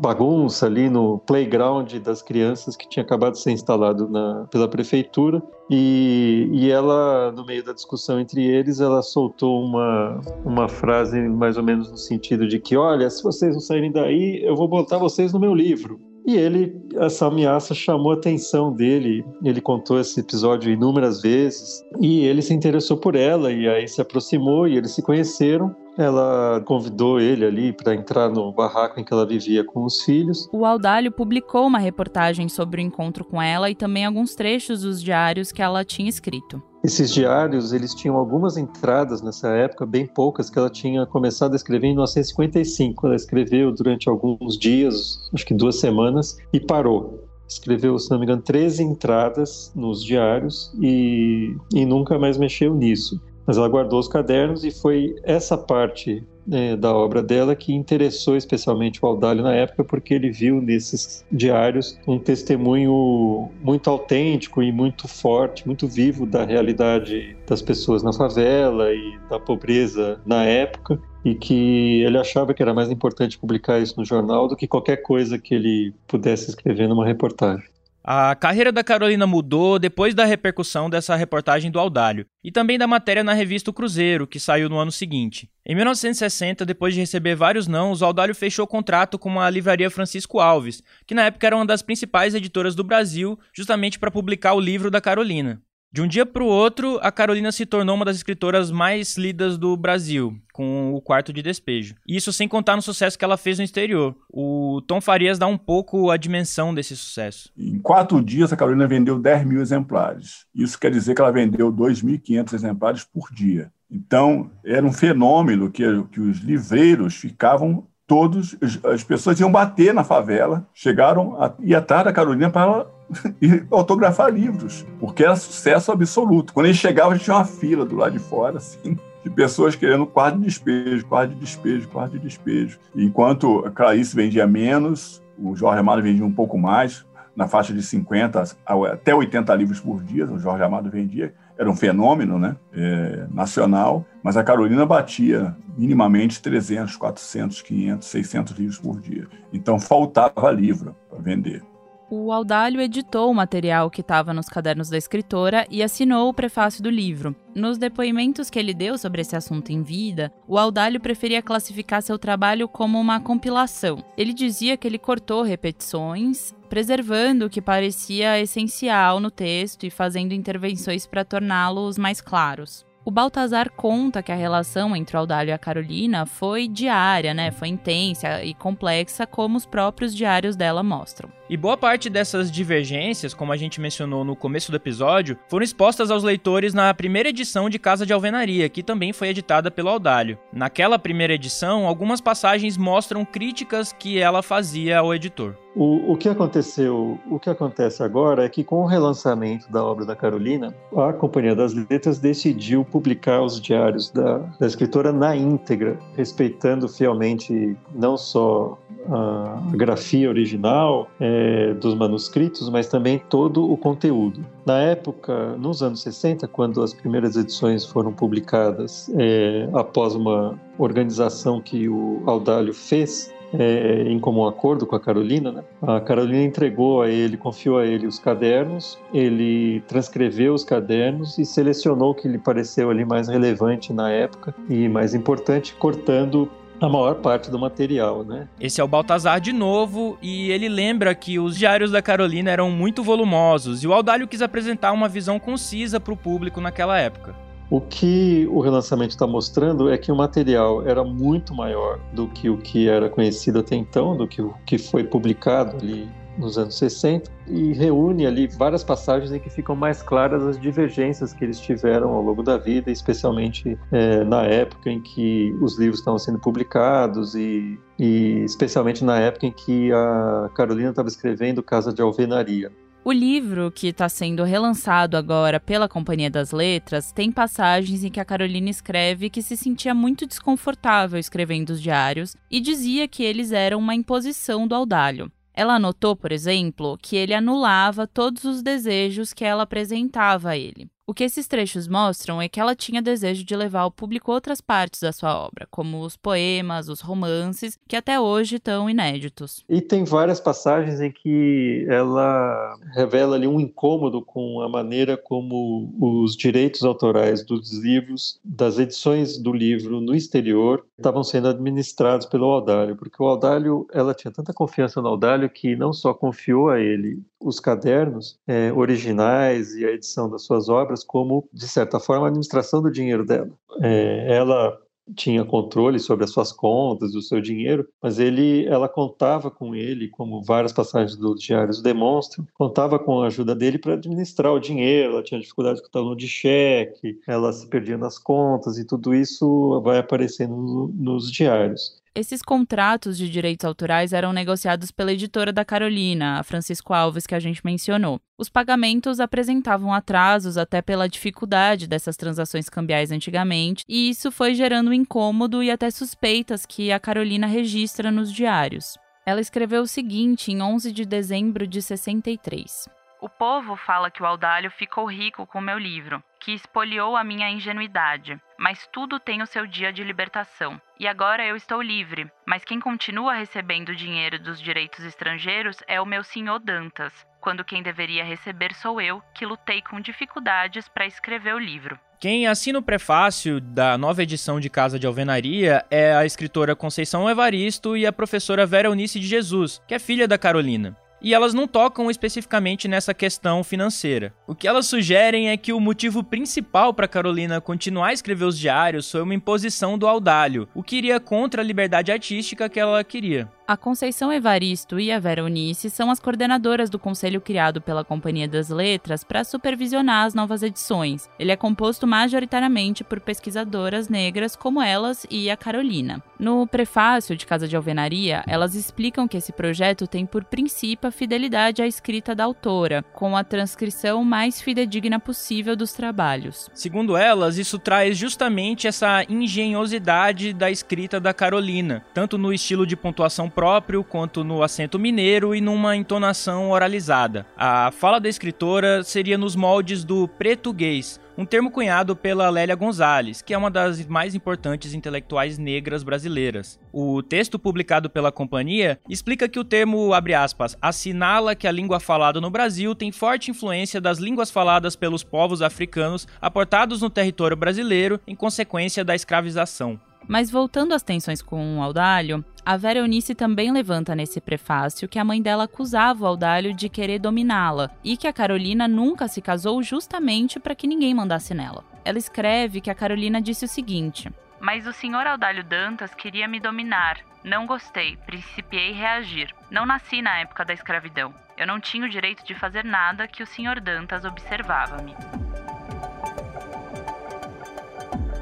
bagunça 0.00 0.66
ali 0.66 0.90
no 0.90 1.18
playground 1.20 1.92
das 1.98 2.20
crianças 2.20 2.76
que 2.76 2.88
tinha 2.88 3.04
acabado 3.04 3.34
de 3.34 3.40
ser 3.40 3.52
instalado 3.52 4.08
na, 4.08 4.46
pela 4.50 4.66
prefeitura 4.66 5.40
e, 5.70 6.48
e 6.52 6.70
ela 6.70 7.30
no 7.32 7.46
meio 7.46 7.64
da 7.64 7.72
discussão 7.72 8.18
entre 8.18 8.44
eles 8.44 8.80
ela 8.80 9.02
soltou 9.02 9.64
uma, 9.64 10.20
uma 10.44 10.68
frase 10.68 11.20
mais 11.20 11.56
ou 11.56 11.62
menos 11.62 11.90
no 11.90 11.96
sentido 11.96 12.48
de 12.48 12.58
que 12.58 12.76
olha 12.76 13.08
se 13.08 13.22
vocês 13.22 13.54
não 13.54 13.60
saírem 13.60 13.92
daí 13.92 14.42
eu 14.42 14.56
vou 14.56 14.66
botar 14.66 14.98
vocês 14.98 15.32
no 15.32 15.38
meu 15.38 15.54
livro 15.54 16.00
e 16.26 16.36
ele, 16.36 16.76
essa 16.96 17.26
ameaça 17.26 17.74
chamou 17.74 18.12
a 18.12 18.14
atenção 18.14 18.72
dele. 18.72 19.24
Ele 19.42 19.60
contou 19.60 19.98
esse 19.98 20.20
episódio 20.20 20.70
inúmeras 20.70 21.20
vezes 21.20 21.82
e 22.00 22.24
ele 22.24 22.42
se 22.42 22.52
interessou 22.52 22.96
por 22.96 23.16
ela 23.16 23.50
e 23.50 23.68
aí 23.68 23.88
se 23.88 24.00
aproximou 24.00 24.68
e 24.68 24.76
eles 24.76 24.92
se 24.92 25.02
conheceram. 25.02 25.74
Ela 25.98 26.62
convidou 26.64 27.20
ele 27.20 27.44
ali 27.44 27.72
para 27.72 27.94
entrar 27.94 28.28
no 28.28 28.52
barraco 28.52 28.98
em 28.98 29.04
que 29.04 29.12
ela 29.12 29.26
vivia 29.26 29.64
com 29.64 29.84
os 29.84 30.02
filhos. 30.02 30.48
O 30.52 30.64
Audálio 30.64 31.12
publicou 31.12 31.66
uma 31.66 31.78
reportagem 31.78 32.48
sobre 32.48 32.80
o 32.80 32.84
encontro 32.84 33.24
com 33.24 33.40
ela 33.40 33.70
e 33.70 33.74
também 33.74 34.04
alguns 34.04 34.34
trechos 34.34 34.82
dos 34.82 35.02
diários 35.02 35.52
que 35.52 35.62
ela 35.62 35.84
tinha 35.84 36.08
escrito. 36.08 36.62
Esses 36.82 37.12
diários, 37.12 37.74
eles 37.74 37.94
tinham 37.94 38.16
algumas 38.16 38.56
entradas 38.56 39.20
nessa 39.20 39.48
época, 39.48 39.84
bem 39.84 40.06
poucas, 40.06 40.48
que 40.48 40.58
ela 40.58 40.70
tinha 40.70 41.04
começado 41.04 41.52
a 41.52 41.56
escrever 41.56 41.88
em 41.88 41.90
1955. 41.90 43.06
Ela 43.06 43.16
escreveu 43.16 43.70
durante 43.70 44.08
alguns 44.08 44.58
dias, 44.58 45.28
acho 45.34 45.44
que 45.44 45.52
duas 45.52 45.78
semanas, 45.78 46.38
e 46.52 46.58
parou. 46.58 47.28
Escreveu, 47.46 47.98
se 47.98 48.10
não 48.10 48.18
me 48.18 48.24
engano, 48.24 48.40
13 48.40 48.82
entradas 48.82 49.72
nos 49.74 50.02
diários 50.02 50.72
e, 50.80 51.54
e 51.74 51.84
nunca 51.84 52.18
mais 52.18 52.38
mexeu 52.38 52.74
nisso. 52.74 53.20
Mas 53.46 53.56
ela 53.56 53.68
guardou 53.68 53.98
os 53.98 54.08
cadernos 54.08 54.64
e 54.64 54.70
foi 54.70 55.16
essa 55.24 55.56
parte 55.56 56.22
né, 56.46 56.76
da 56.76 56.92
obra 56.94 57.22
dela 57.22 57.54
que 57.54 57.72
interessou 57.72 58.36
especialmente 58.36 58.98
o 59.02 59.06
Aldalho 59.06 59.42
na 59.42 59.54
época, 59.54 59.84
porque 59.84 60.14
ele 60.14 60.30
viu 60.30 60.60
nesses 60.60 61.24
diários 61.30 61.98
um 62.06 62.18
testemunho 62.18 63.50
muito 63.62 63.88
autêntico 63.88 64.62
e 64.62 64.72
muito 64.72 65.06
forte, 65.06 65.66
muito 65.66 65.86
vivo 65.86 66.26
da 66.26 66.44
realidade 66.44 67.36
das 67.46 67.62
pessoas 67.62 68.02
na 68.02 68.12
favela 68.12 68.92
e 68.92 69.18
da 69.28 69.38
pobreza 69.38 70.20
na 70.26 70.44
época, 70.44 71.00
e 71.24 71.34
que 71.34 72.02
ele 72.02 72.18
achava 72.18 72.54
que 72.54 72.62
era 72.62 72.74
mais 72.74 72.90
importante 72.90 73.38
publicar 73.38 73.78
isso 73.78 73.94
no 73.98 74.04
jornal 74.04 74.48
do 74.48 74.56
que 74.56 74.66
qualquer 74.66 74.96
coisa 74.98 75.38
que 75.38 75.54
ele 75.54 75.94
pudesse 76.08 76.50
escrever 76.50 76.88
numa 76.88 77.06
reportagem. 77.06 77.68
A 78.02 78.34
carreira 78.34 78.72
da 78.72 78.82
Carolina 78.82 79.26
mudou 79.26 79.78
depois 79.78 80.14
da 80.14 80.24
repercussão 80.24 80.88
dessa 80.88 81.14
reportagem 81.14 81.70
do 81.70 81.78
Audálio 81.78 82.24
e 82.42 82.50
também 82.50 82.78
da 82.78 82.86
matéria 82.86 83.22
na 83.22 83.34
revista 83.34 83.70
o 83.70 83.74
Cruzeiro, 83.74 84.26
que 84.26 84.40
saiu 84.40 84.70
no 84.70 84.78
ano 84.78 84.90
seguinte. 84.90 85.50
Em 85.66 85.74
1960, 85.74 86.64
depois 86.64 86.94
de 86.94 87.00
receber 87.00 87.34
vários 87.34 87.66
nãos, 87.66 88.00
o 88.00 88.04
Audálio 88.06 88.34
fechou 88.34 88.66
contrato 88.66 89.18
com 89.18 89.38
a 89.38 89.50
livraria 89.50 89.90
Francisco 89.90 90.40
Alves, 90.40 90.82
que 91.06 91.14
na 91.14 91.26
época 91.26 91.46
era 91.46 91.56
uma 91.56 91.66
das 91.66 91.82
principais 91.82 92.34
editoras 92.34 92.74
do 92.74 92.82
Brasil, 92.82 93.38
justamente 93.52 93.98
para 93.98 94.10
publicar 94.10 94.54
o 94.54 94.60
livro 94.60 94.90
da 94.90 95.00
Carolina. 95.00 95.60
De 95.92 96.00
um 96.00 96.06
dia 96.06 96.24
para 96.24 96.44
o 96.44 96.46
outro, 96.46 97.00
a 97.02 97.10
Carolina 97.10 97.50
se 97.50 97.66
tornou 97.66 97.96
uma 97.96 98.04
das 98.04 98.14
escritoras 98.14 98.70
mais 98.70 99.16
lidas 99.16 99.58
do 99.58 99.76
Brasil, 99.76 100.36
com 100.52 100.94
o 100.94 101.00
Quarto 101.00 101.32
de 101.32 101.42
Despejo. 101.42 101.96
Isso 102.06 102.32
sem 102.32 102.46
contar 102.46 102.76
no 102.76 102.82
sucesso 102.82 103.18
que 103.18 103.24
ela 103.24 103.36
fez 103.36 103.58
no 103.58 103.64
exterior. 103.64 104.14
O 104.32 104.80
Tom 104.86 105.00
Farias 105.00 105.36
dá 105.36 105.48
um 105.48 105.58
pouco 105.58 106.08
a 106.08 106.16
dimensão 106.16 106.72
desse 106.72 106.96
sucesso. 106.96 107.50
Em 107.58 107.80
quatro 107.80 108.22
dias, 108.22 108.52
a 108.52 108.56
Carolina 108.56 108.86
vendeu 108.86 109.18
10 109.18 109.44
mil 109.44 109.60
exemplares. 109.60 110.46
Isso 110.54 110.78
quer 110.78 110.92
dizer 110.92 111.12
que 111.12 111.20
ela 111.20 111.32
vendeu 111.32 111.72
2.500 111.72 112.54
exemplares 112.54 113.02
por 113.02 113.28
dia. 113.34 113.72
Então, 113.90 114.48
era 114.64 114.86
um 114.86 114.92
fenômeno 114.92 115.72
que, 115.72 115.82
que 116.12 116.20
os 116.20 116.38
livreiros 116.38 117.16
ficavam 117.16 117.84
todos, 118.10 118.56
as 118.82 119.04
pessoas 119.04 119.38
iam 119.38 119.52
bater 119.52 119.94
na 119.94 120.02
favela, 120.02 120.66
chegaram 120.74 121.40
a 121.40 121.52
ir 121.60 121.76
atrás 121.76 122.04
da 122.04 122.12
Carolina 122.12 122.50
para 122.50 122.84
autografar 123.70 124.32
livros, 124.32 124.84
porque 124.98 125.22
era 125.22 125.36
sucesso 125.36 125.92
absoluto. 125.92 126.52
Quando 126.52 126.66
ele 126.66 126.74
chegava, 126.74 127.16
tinha 127.16 127.36
uma 127.36 127.44
fila 127.44 127.84
do 127.84 127.94
lado 127.94 128.10
de 128.10 128.18
fora, 128.18 128.58
assim, 128.58 128.98
de 129.22 129.30
pessoas 129.30 129.76
querendo 129.76 130.04
quarto 130.08 130.40
de 130.40 130.46
despejo, 130.46 131.06
quarto 131.06 131.34
de 131.34 131.38
despejo, 131.38 131.86
quarto 131.86 132.10
de 132.14 132.18
despejo. 132.18 132.80
Enquanto 132.96 133.64
a 133.64 133.70
Clarice 133.70 134.16
vendia 134.16 134.44
menos, 134.44 135.22
o 135.38 135.54
Jorge 135.54 135.78
Amado 135.78 136.02
vendia 136.02 136.26
um 136.26 136.32
pouco 136.32 136.58
mais, 136.58 137.06
na 137.36 137.46
faixa 137.46 137.72
de 137.72 137.80
50 137.80 138.42
até 138.66 139.14
80 139.14 139.54
livros 139.54 139.78
por 139.78 140.02
dia, 140.02 140.26
o 140.26 140.36
Jorge 140.36 140.64
Amado 140.64 140.90
vendia, 140.90 141.32
era 141.60 141.70
um 141.70 141.76
fenômeno 141.76 142.38
né, 142.38 142.56
é, 142.72 143.26
nacional, 143.30 144.06
mas 144.22 144.34
a 144.34 144.42
Carolina 144.42 144.86
batia 144.86 145.54
minimamente 145.76 146.40
300, 146.40 146.96
400, 146.96 147.60
500, 147.60 148.08
600 148.08 148.58
livros 148.58 148.78
por 148.78 148.98
dia. 148.98 149.28
Então 149.52 149.78
faltava 149.78 150.50
livro 150.50 150.96
para 151.10 151.18
vender 151.18 151.62
o 152.10 152.32
Audálio 152.32 152.80
editou 152.80 153.30
o 153.30 153.34
material 153.34 153.88
que 153.88 154.00
estava 154.00 154.34
nos 154.34 154.48
cadernos 154.48 154.90
da 154.90 154.98
escritora 154.98 155.64
e 155.70 155.82
assinou 155.82 156.28
o 156.28 156.34
prefácio 156.34 156.82
do 156.82 156.90
livro. 156.90 157.34
Nos 157.54 157.78
depoimentos 157.78 158.50
que 158.50 158.58
ele 158.58 158.74
deu 158.74 158.98
sobre 158.98 159.22
esse 159.22 159.36
assunto 159.36 159.70
em 159.70 159.82
vida, 159.82 160.32
o 160.46 160.58
Audálio 160.58 161.00
preferia 161.00 161.40
classificar 161.40 162.02
seu 162.02 162.18
trabalho 162.18 162.68
como 162.68 162.98
uma 162.98 163.20
compilação. 163.20 164.04
Ele 164.16 164.32
dizia 164.32 164.76
que 164.76 164.88
ele 164.88 164.98
cortou 164.98 165.42
repetições, 165.42 166.52
preservando 166.68 167.46
o 167.46 167.50
que 167.50 167.62
parecia 167.62 168.40
essencial 168.40 169.20
no 169.20 169.30
texto 169.30 169.86
e 169.86 169.90
fazendo 169.90 170.34
intervenções 170.34 171.06
para 171.06 171.24
torná-los 171.24 171.96
mais 171.96 172.20
claros. 172.20 172.89
O 173.10 173.12
Baltazar 173.12 173.72
conta 173.72 174.22
que 174.22 174.30
a 174.30 174.36
relação 174.36 174.94
entre 174.94 175.16
o 175.16 175.18
Audálio 175.18 175.50
e 175.50 175.52
a 175.52 175.58
Carolina 175.58 176.26
foi 176.26 176.68
diária, 176.68 177.34
né? 177.34 177.50
Foi 177.50 177.66
intensa 177.66 178.44
e 178.44 178.54
complexa, 178.54 179.26
como 179.26 179.56
os 179.56 179.66
próprios 179.66 180.14
diários 180.14 180.54
dela 180.54 180.80
mostram. 180.80 181.28
E 181.48 181.56
boa 181.56 181.76
parte 181.76 182.08
dessas 182.08 182.48
divergências, 182.48 183.34
como 183.34 183.50
a 183.50 183.56
gente 183.56 183.80
mencionou 183.80 184.24
no 184.24 184.36
começo 184.36 184.70
do 184.70 184.76
episódio, 184.76 185.36
foram 185.48 185.64
expostas 185.64 186.08
aos 186.08 186.22
leitores 186.22 186.72
na 186.72 186.94
primeira 186.94 187.30
edição 187.30 187.68
de 187.68 187.80
Casa 187.80 188.06
de 188.06 188.12
Alvenaria, 188.12 188.68
que 188.68 188.80
também 188.80 189.12
foi 189.12 189.30
editada 189.30 189.72
pelo 189.72 189.88
Audálio. 189.88 190.38
Naquela 190.52 190.96
primeira 190.96 191.34
edição, 191.34 191.88
algumas 191.88 192.20
passagens 192.20 192.76
mostram 192.76 193.24
críticas 193.24 193.92
que 193.92 194.20
ela 194.20 194.40
fazia 194.40 195.00
ao 195.00 195.12
editor. 195.12 195.56
O, 195.74 196.12
o 196.12 196.16
que 196.16 196.28
aconteceu, 196.28 197.18
o 197.30 197.38
que 197.38 197.48
acontece 197.48 198.02
agora 198.02 198.44
é 198.44 198.48
que 198.48 198.64
com 198.64 198.82
o 198.82 198.86
relançamento 198.86 199.70
da 199.70 199.84
obra 199.84 200.04
da 200.04 200.16
Carolina, 200.16 200.74
a 200.96 201.12
Companhia 201.12 201.54
das 201.54 201.74
Letras 201.74 202.18
decidiu 202.18 202.84
publicar 202.84 203.42
os 203.42 203.60
diários 203.60 204.10
da, 204.10 204.38
da 204.58 204.66
escritora 204.66 205.12
na 205.12 205.36
íntegra, 205.36 205.96
respeitando 206.16 206.88
fielmente 206.88 207.76
não 207.94 208.16
só 208.16 208.76
a 209.08 209.60
grafia 209.72 210.28
original, 210.28 211.08
é, 211.18 211.72
dos 211.74 211.94
manuscritos, 211.94 212.68
mas 212.68 212.88
também 212.88 213.20
todo 213.30 213.70
o 213.70 213.76
conteúdo. 213.76 214.44
Na 214.66 214.78
época, 214.78 215.56
nos 215.56 215.82
anos 215.82 216.02
60, 216.02 216.46
quando 216.48 216.82
as 216.82 216.92
primeiras 216.92 217.36
edições 217.36 217.84
foram 217.84 218.12
publicadas, 218.12 219.10
é, 219.16 219.68
após 219.72 220.14
uma 220.14 220.58
organização 220.78 221.60
que 221.60 221.88
o 221.88 222.22
Audálio 222.26 222.74
fez, 222.74 223.32
é, 223.58 224.02
em 224.06 224.18
comum 224.18 224.46
acordo 224.46 224.86
com 224.86 224.96
a 224.96 225.00
Carolina, 225.00 225.52
né? 225.52 225.64
a 225.82 226.00
Carolina 226.00 226.42
entregou 226.42 227.02
a 227.02 227.08
ele, 227.08 227.36
confiou 227.36 227.78
a 227.78 227.86
ele 227.86 228.06
os 228.06 228.18
cadernos, 228.18 228.98
ele 229.12 229.80
transcreveu 229.88 230.54
os 230.54 230.64
cadernos 230.64 231.38
e 231.38 231.44
selecionou 231.44 232.10
o 232.10 232.14
que 232.14 232.28
lhe 232.28 232.38
pareceu 232.38 232.90
ali 232.90 233.04
mais 233.04 233.28
relevante 233.28 233.92
na 233.92 234.10
época 234.10 234.54
e 234.68 234.88
mais 234.88 235.14
importante, 235.14 235.74
cortando 235.74 236.50
a 236.80 236.88
maior 236.88 237.16
parte 237.16 237.50
do 237.50 237.58
material, 237.58 238.24
né? 238.24 238.48
Esse 238.58 238.80
é 238.80 238.84
o 238.84 238.88
Baltazar 238.88 239.38
de 239.40 239.52
novo 239.52 240.16
e 240.22 240.50
ele 240.50 240.68
lembra 240.68 241.14
que 241.14 241.38
os 241.38 241.56
diários 241.56 241.90
da 241.90 242.00
Carolina 242.00 242.50
eram 242.50 242.70
muito 242.70 243.02
volumosos 243.02 243.82
e 243.82 243.86
o 243.86 243.92
Audálio 243.92 244.26
quis 244.26 244.40
apresentar 244.40 244.92
uma 244.92 245.08
visão 245.08 245.38
concisa 245.38 246.00
para 246.00 246.14
o 246.14 246.16
público 246.16 246.60
naquela 246.60 246.98
época. 246.98 247.49
O 247.70 247.80
que 247.80 248.48
o 248.50 248.60
relançamento 248.60 249.10
está 249.10 249.28
mostrando 249.28 249.88
é 249.88 249.96
que 249.96 250.10
o 250.10 250.16
material 250.16 250.84
era 250.84 251.04
muito 251.04 251.54
maior 251.54 252.00
do 252.12 252.26
que 252.26 252.50
o 252.50 252.58
que 252.58 252.88
era 252.88 253.08
conhecido 253.08 253.60
até 253.60 253.76
então, 253.76 254.16
do 254.16 254.26
que 254.26 254.42
o 254.42 254.52
que 254.66 254.76
foi 254.76 255.04
publicado 255.04 255.76
ali 255.76 256.08
nos 256.36 256.58
anos 256.58 256.76
60 256.78 257.30
e 257.46 257.72
reúne 257.72 258.26
ali 258.26 258.48
várias 258.48 258.82
passagens 258.82 259.30
em 259.32 259.38
que 259.38 259.50
ficam 259.50 259.76
mais 259.76 260.02
claras 260.02 260.42
as 260.42 260.58
divergências 260.58 261.32
que 261.32 261.44
eles 261.44 261.60
tiveram 261.60 262.10
ao 262.10 262.22
longo 262.22 262.42
da 262.42 262.56
vida, 262.56 262.90
especialmente 262.90 263.78
é, 263.92 264.24
na 264.24 264.42
época 264.44 264.90
em 264.90 265.00
que 265.00 265.54
os 265.60 265.78
livros 265.78 266.00
estavam 266.00 266.18
sendo 266.18 266.38
publicados 266.38 267.34
e, 267.34 267.78
e 267.98 268.42
especialmente 268.44 269.04
na 269.04 269.18
época 269.18 269.46
em 269.46 269.52
que 269.52 269.92
a 269.92 270.50
Carolina 270.54 270.90
estava 270.90 271.08
escrevendo 271.08 271.62
Casa 271.62 271.92
de 271.92 272.02
Alvenaria. 272.02 272.72
O 273.10 273.12
livro, 273.12 273.72
que 273.72 273.88
está 273.88 274.08
sendo 274.08 274.44
relançado 274.44 275.16
agora 275.16 275.58
pela 275.58 275.88
Companhia 275.88 276.30
das 276.30 276.52
Letras, 276.52 277.10
tem 277.10 277.32
passagens 277.32 278.04
em 278.04 278.08
que 278.08 278.20
a 278.20 278.24
Carolina 278.24 278.70
escreve 278.70 279.28
que 279.28 279.42
se 279.42 279.56
sentia 279.56 279.92
muito 279.92 280.24
desconfortável 280.24 281.18
escrevendo 281.18 281.70
os 281.70 281.82
diários 281.82 282.36
e 282.48 282.60
dizia 282.60 283.08
que 283.08 283.24
eles 283.24 283.50
eram 283.50 283.80
uma 283.80 283.96
imposição 283.96 284.64
do 284.64 284.76
Audálio. 284.76 285.28
Ela 285.52 285.74
anotou, 285.74 286.14
por 286.14 286.30
exemplo, 286.30 286.96
que 287.02 287.16
ele 287.16 287.34
anulava 287.34 288.06
todos 288.06 288.44
os 288.44 288.62
desejos 288.62 289.32
que 289.32 289.44
ela 289.44 289.64
apresentava 289.64 290.50
a 290.50 290.56
ele. 290.56 290.88
O 291.10 291.12
que 291.12 291.24
esses 291.24 291.48
trechos 291.48 291.88
mostram 291.88 292.40
é 292.40 292.48
que 292.48 292.60
ela 292.60 292.72
tinha 292.72 293.02
desejo 293.02 293.42
de 293.42 293.56
levar 293.56 293.80
ao 293.80 293.90
público 293.90 294.30
outras 294.30 294.60
partes 294.60 295.00
da 295.00 295.10
sua 295.10 295.36
obra, 295.44 295.66
como 295.68 296.02
os 296.02 296.16
poemas, 296.16 296.88
os 296.88 297.00
romances, 297.00 297.76
que 297.88 297.96
até 297.96 298.20
hoje 298.20 298.58
estão 298.58 298.88
inéditos. 298.88 299.64
E 299.68 299.80
tem 299.80 300.04
várias 300.04 300.38
passagens 300.38 301.00
em 301.00 301.10
que 301.10 301.84
ela 301.88 302.76
revela 302.94 303.34
ali 303.34 303.48
um 303.48 303.58
incômodo 303.58 304.22
com 304.22 304.60
a 304.60 304.68
maneira 304.68 305.16
como 305.16 305.92
os 306.00 306.36
direitos 306.36 306.84
autorais 306.84 307.44
dos 307.44 307.72
livros, 307.72 308.38
das 308.44 308.78
edições 308.78 309.36
do 309.36 309.52
livro 309.52 310.00
no 310.00 310.14
exterior, 310.14 310.86
estavam 310.96 311.24
sendo 311.24 311.48
administrados 311.48 312.24
pelo 312.24 312.44
Audálio, 312.44 312.94
porque 312.94 313.20
o 313.20 313.26
Audálio, 313.26 313.84
ela 313.92 314.14
tinha 314.14 314.30
tanta 314.30 314.52
confiança 314.52 315.02
no 315.02 315.08
Audálio 315.08 315.50
que 315.50 315.74
não 315.74 315.92
só 315.92 316.14
confiou 316.14 316.68
a 316.68 316.78
ele 316.78 317.20
os 317.40 317.58
cadernos 317.58 318.38
é, 318.46 318.72
originais 318.72 319.74
e 319.74 319.84
a 319.84 319.90
edição 319.90 320.28
das 320.28 320.42
suas 320.42 320.68
obras 320.68 321.02
como, 321.02 321.48
de 321.52 321.66
certa 321.66 321.98
forma, 321.98 322.26
a 322.26 322.28
administração 322.28 322.82
do 322.82 322.90
dinheiro 322.90 323.24
dela. 323.24 323.50
É, 323.80 324.36
ela 324.36 324.78
tinha 325.14 325.44
controle 325.44 325.98
sobre 325.98 326.24
as 326.24 326.30
suas 326.30 326.52
contas, 326.52 327.12
do 327.12 327.22
seu 327.22 327.40
dinheiro, 327.40 327.88
mas 328.02 328.18
ele, 328.18 328.66
ela 328.66 328.88
contava 328.88 329.50
com 329.50 329.74
ele, 329.74 330.08
como 330.08 330.42
várias 330.42 330.72
passagens 330.72 331.16
dos 331.16 331.42
diários 331.42 331.82
demonstram, 331.82 332.46
contava 332.54 332.98
com 332.98 333.20
a 333.20 333.26
ajuda 333.26 333.54
dele 333.54 333.78
para 333.78 333.94
administrar 333.94 334.52
o 334.52 334.60
dinheiro. 334.60 335.12
Ela 335.12 335.22
tinha 335.22 335.40
dificuldade 335.40 335.80
com 335.80 335.88
o 335.88 335.90
talão 335.90 336.16
de 336.16 336.28
cheque, 336.28 337.18
ela 337.26 337.52
se 337.52 337.66
perdia 337.66 337.98
nas 337.98 338.18
contas 338.18 338.78
e 338.78 338.84
tudo 338.84 339.14
isso 339.14 339.80
vai 339.82 339.98
aparecendo 339.98 340.92
nos 340.94 341.30
diários. 341.30 341.99
Esses 342.12 342.42
contratos 342.42 343.16
de 343.16 343.30
direitos 343.30 343.64
autorais 343.64 344.12
eram 344.12 344.32
negociados 344.32 344.90
pela 344.90 345.12
editora 345.12 345.52
da 345.52 345.64
Carolina, 345.64 346.40
a 346.40 346.42
Francisco 346.42 346.92
Alves, 346.92 347.24
que 347.24 347.36
a 347.36 347.38
gente 347.38 347.64
mencionou. 347.64 348.20
Os 348.36 348.48
pagamentos 348.48 349.20
apresentavam 349.20 349.94
atrasos 349.94 350.56
até 350.56 350.82
pela 350.82 351.08
dificuldade 351.08 351.86
dessas 351.86 352.16
transações 352.16 352.68
cambiais 352.68 353.12
antigamente, 353.12 353.84
e 353.88 354.10
isso 354.10 354.32
foi 354.32 354.56
gerando 354.56 354.92
incômodo 354.92 355.62
e 355.62 355.70
até 355.70 355.88
suspeitas 355.88 356.66
que 356.66 356.90
a 356.90 356.98
Carolina 356.98 357.46
registra 357.46 358.10
nos 358.10 358.32
diários. 358.32 358.98
Ela 359.24 359.40
escreveu 359.40 359.82
o 359.82 359.86
seguinte 359.86 360.50
em 360.50 360.60
11 360.60 360.90
de 360.90 361.04
dezembro 361.04 361.64
de 361.64 361.80
63. 361.80 362.99
O 363.22 363.28
povo 363.28 363.76
fala 363.76 364.10
que 364.10 364.22
o 364.22 364.26
Audálio 364.26 364.70
ficou 364.70 365.04
rico 365.04 365.46
com 365.46 365.60
meu 365.60 365.78
livro, 365.78 366.22
que 366.40 366.54
espoliou 366.54 367.14
a 367.16 367.22
minha 367.22 367.50
ingenuidade, 367.50 368.40
mas 368.58 368.88
tudo 368.90 369.20
tem 369.20 369.42
o 369.42 369.46
seu 369.46 369.66
dia 369.66 369.92
de 369.92 370.02
libertação. 370.02 370.80
E 370.98 371.06
agora 371.06 371.44
eu 371.44 371.54
estou 371.54 371.82
livre, 371.82 372.30
mas 372.46 372.64
quem 372.64 372.80
continua 372.80 373.34
recebendo 373.34 373.94
dinheiro 373.94 374.38
dos 374.38 374.58
direitos 374.58 375.04
estrangeiros 375.04 375.76
é 375.86 376.00
o 376.00 376.06
meu 376.06 376.24
senhor 376.24 376.60
Dantas, 376.60 377.12
quando 377.42 377.62
quem 377.62 377.82
deveria 377.82 378.24
receber 378.24 378.72
sou 378.72 379.02
eu, 379.02 379.22
que 379.34 379.44
lutei 379.44 379.82
com 379.82 380.00
dificuldades 380.00 380.88
para 380.88 381.06
escrever 381.06 381.54
o 381.54 381.58
livro. 381.58 382.00
Quem 382.18 382.46
assina 382.46 382.78
o 382.78 382.82
prefácio 382.82 383.60
da 383.60 383.98
nova 383.98 384.22
edição 384.22 384.58
de 384.58 384.70
Casa 384.70 384.98
de 384.98 385.06
Alvenaria 385.06 385.84
é 385.90 386.14
a 386.14 386.24
escritora 386.24 386.74
Conceição 386.74 387.28
Evaristo 387.28 387.98
e 387.98 388.06
a 388.06 388.12
professora 388.12 388.64
Vera 388.64 388.88
Eunice 388.88 389.20
de 389.20 389.26
Jesus, 389.26 389.82
que 389.86 389.94
é 389.94 389.98
filha 389.98 390.26
da 390.26 390.38
Carolina. 390.38 390.96
E 391.22 391.34
elas 391.34 391.54
não 391.54 391.66
tocam 391.66 392.10
especificamente 392.10 392.88
nessa 392.88 393.14
questão 393.14 393.62
financeira. 393.62 394.34
O 394.46 394.54
que 394.54 394.66
elas 394.66 394.86
sugerem 394.86 395.48
é 395.48 395.56
que 395.56 395.72
o 395.72 395.80
motivo 395.80 396.22
principal 396.22 396.94
para 396.94 397.08
Carolina 397.08 397.60
continuar 397.60 398.08
a 398.08 398.12
escrever 398.12 398.44
os 398.44 398.58
diários 398.58 399.10
foi 399.10 399.22
uma 399.22 399.34
imposição 399.34 399.98
do 399.98 400.06
Audálio, 400.06 400.68
o 400.74 400.82
que 400.82 400.96
iria 400.96 401.20
contra 401.20 401.62
a 401.62 401.64
liberdade 401.64 402.10
artística 402.10 402.68
que 402.68 402.80
ela 402.80 403.02
queria. 403.04 403.48
A 403.70 403.76
Conceição 403.76 404.32
Evaristo 404.32 404.98
e 404.98 405.12
a 405.12 405.20
Vera 405.20 405.44
Unice 405.44 405.90
são 405.90 406.10
as 406.10 406.18
coordenadoras 406.18 406.90
do 406.90 406.98
conselho 406.98 407.40
criado 407.40 407.80
pela 407.80 408.04
Companhia 408.04 408.48
das 408.48 408.68
Letras 408.68 409.22
para 409.22 409.44
supervisionar 409.44 410.26
as 410.26 410.34
novas 410.34 410.64
edições. 410.64 411.30
Ele 411.38 411.52
é 411.52 411.56
composto 411.56 412.04
majoritariamente 412.04 413.04
por 413.04 413.20
pesquisadoras 413.20 414.08
negras 414.08 414.56
como 414.56 414.82
elas 414.82 415.24
e 415.30 415.48
a 415.48 415.56
Carolina. 415.56 416.20
No 416.36 416.66
prefácio 416.66 417.36
de 417.36 417.46
Casa 417.46 417.68
de 417.68 417.76
Alvenaria, 417.76 418.42
elas 418.48 418.74
explicam 418.74 419.28
que 419.28 419.36
esse 419.36 419.52
projeto 419.52 420.04
tem 420.08 420.26
por 420.26 420.42
princípio 420.42 421.06
a 421.06 421.12
fidelidade 421.12 421.80
à 421.80 421.86
escrita 421.86 422.34
da 422.34 422.42
autora, 422.42 423.04
com 423.12 423.36
a 423.36 423.44
transcrição 423.44 424.24
mais 424.24 424.60
fidedigna 424.60 425.20
possível 425.20 425.76
dos 425.76 425.92
trabalhos. 425.92 426.68
Segundo 426.74 427.16
elas, 427.16 427.56
isso 427.56 427.78
traz 427.78 428.18
justamente 428.18 428.88
essa 428.88 429.24
engenhosidade 429.28 430.52
da 430.52 430.72
escrita 430.72 431.20
da 431.20 431.32
Carolina, 431.32 432.04
tanto 432.12 432.36
no 432.36 432.52
estilo 432.52 432.84
de 432.84 432.96
pontuação 432.96 433.48
próprio 433.60 434.02
quanto 434.02 434.42
no 434.42 434.62
acento 434.62 434.98
mineiro 434.98 435.54
e 435.54 435.60
numa 435.60 435.94
entonação 435.94 436.70
oralizada. 436.70 437.44
A 437.54 437.90
fala 437.90 438.18
da 438.18 438.26
escritora 438.26 439.02
seria 439.02 439.36
nos 439.36 439.54
moldes 439.54 440.02
do 440.02 440.26
português, 440.26 441.20
um 441.36 441.44
termo 441.44 441.70
cunhado 441.70 442.16
pela 442.16 442.48
Lélia 442.48 442.74
Gonzalez, 442.74 443.42
que 443.42 443.52
é 443.52 443.58
uma 443.58 443.70
das 443.70 444.06
mais 444.06 444.34
importantes 444.34 444.94
intelectuais 444.94 445.58
negras 445.58 446.02
brasileiras. 446.02 446.80
O 446.90 447.22
texto 447.22 447.58
publicado 447.58 448.08
pela 448.08 448.32
companhia 448.32 448.98
explica 449.06 449.46
que 449.46 449.58
o 449.58 449.64
termo, 449.64 450.10
aspas, 450.14 450.74
assinala 450.80 451.54
que 451.54 451.68
a 451.68 451.72
língua 451.72 452.00
falada 452.00 452.40
no 452.40 452.48
Brasil 452.48 452.94
tem 452.94 453.12
forte 453.12 453.50
influência 453.50 454.00
das 454.00 454.18
línguas 454.18 454.50
faladas 454.50 454.96
pelos 454.96 455.22
povos 455.22 455.60
africanos 455.60 456.26
aportados 456.40 457.02
no 457.02 457.10
território 457.10 457.58
brasileiro 457.58 458.18
em 458.26 458.34
consequência 458.34 459.04
da 459.04 459.14
escravização. 459.14 460.00
Mas 460.28 460.50
voltando 460.50 460.94
às 460.94 461.02
tensões 461.02 461.42
com 461.42 461.78
o 461.78 461.82
Audálio, 461.82 462.44
a 462.64 462.76
Vera 462.76 463.00
Eunice 463.00 463.34
também 463.34 463.72
levanta 463.72 464.14
nesse 464.14 464.40
prefácio 464.40 465.08
que 465.08 465.18
a 465.18 465.24
mãe 465.24 465.40
dela 465.40 465.64
acusava 465.64 466.24
o 466.24 466.26
Audálio 466.26 466.74
de 466.74 466.88
querer 466.88 467.18
dominá-la 467.18 467.90
e 468.04 468.16
que 468.16 468.28
a 468.28 468.32
Carolina 468.32 468.86
nunca 468.86 469.26
se 469.28 469.40
casou 469.40 469.82
justamente 469.82 470.60
para 470.60 470.74
que 470.74 470.86
ninguém 470.86 471.14
mandasse 471.14 471.54
nela. 471.54 471.84
Ela 472.04 472.18
escreve 472.18 472.80
que 472.80 472.90
a 472.90 472.94
Carolina 472.94 473.40
disse 473.40 473.64
o 473.64 473.68
seguinte: 473.68 474.30
Mas 474.60 474.86
o 474.86 474.92
senhor 474.92 475.26
Audálio 475.26 475.64
Dantas 475.64 476.14
queria 476.14 476.46
me 476.46 476.60
dominar. 476.60 477.18
Não 477.42 477.66
gostei, 477.66 478.16
principiei 478.18 478.92
reagir. 478.92 479.54
Não 479.70 479.86
nasci 479.86 480.20
na 480.20 480.38
época 480.38 480.64
da 480.64 480.74
escravidão. 480.74 481.34
Eu 481.56 481.66
não 481.66 481.80
tinha 481.80 482.06
o 482.06 482.08
direito 482.08 482.44
de 482.44 482.54
fazer 482.54 482.84
nada 482.84 483.26
que 483.26 483.42
o 483.42 483.46
senhor 483.46 483.80
Dantas 483.80 484.24
observava-me. 484.24 485.14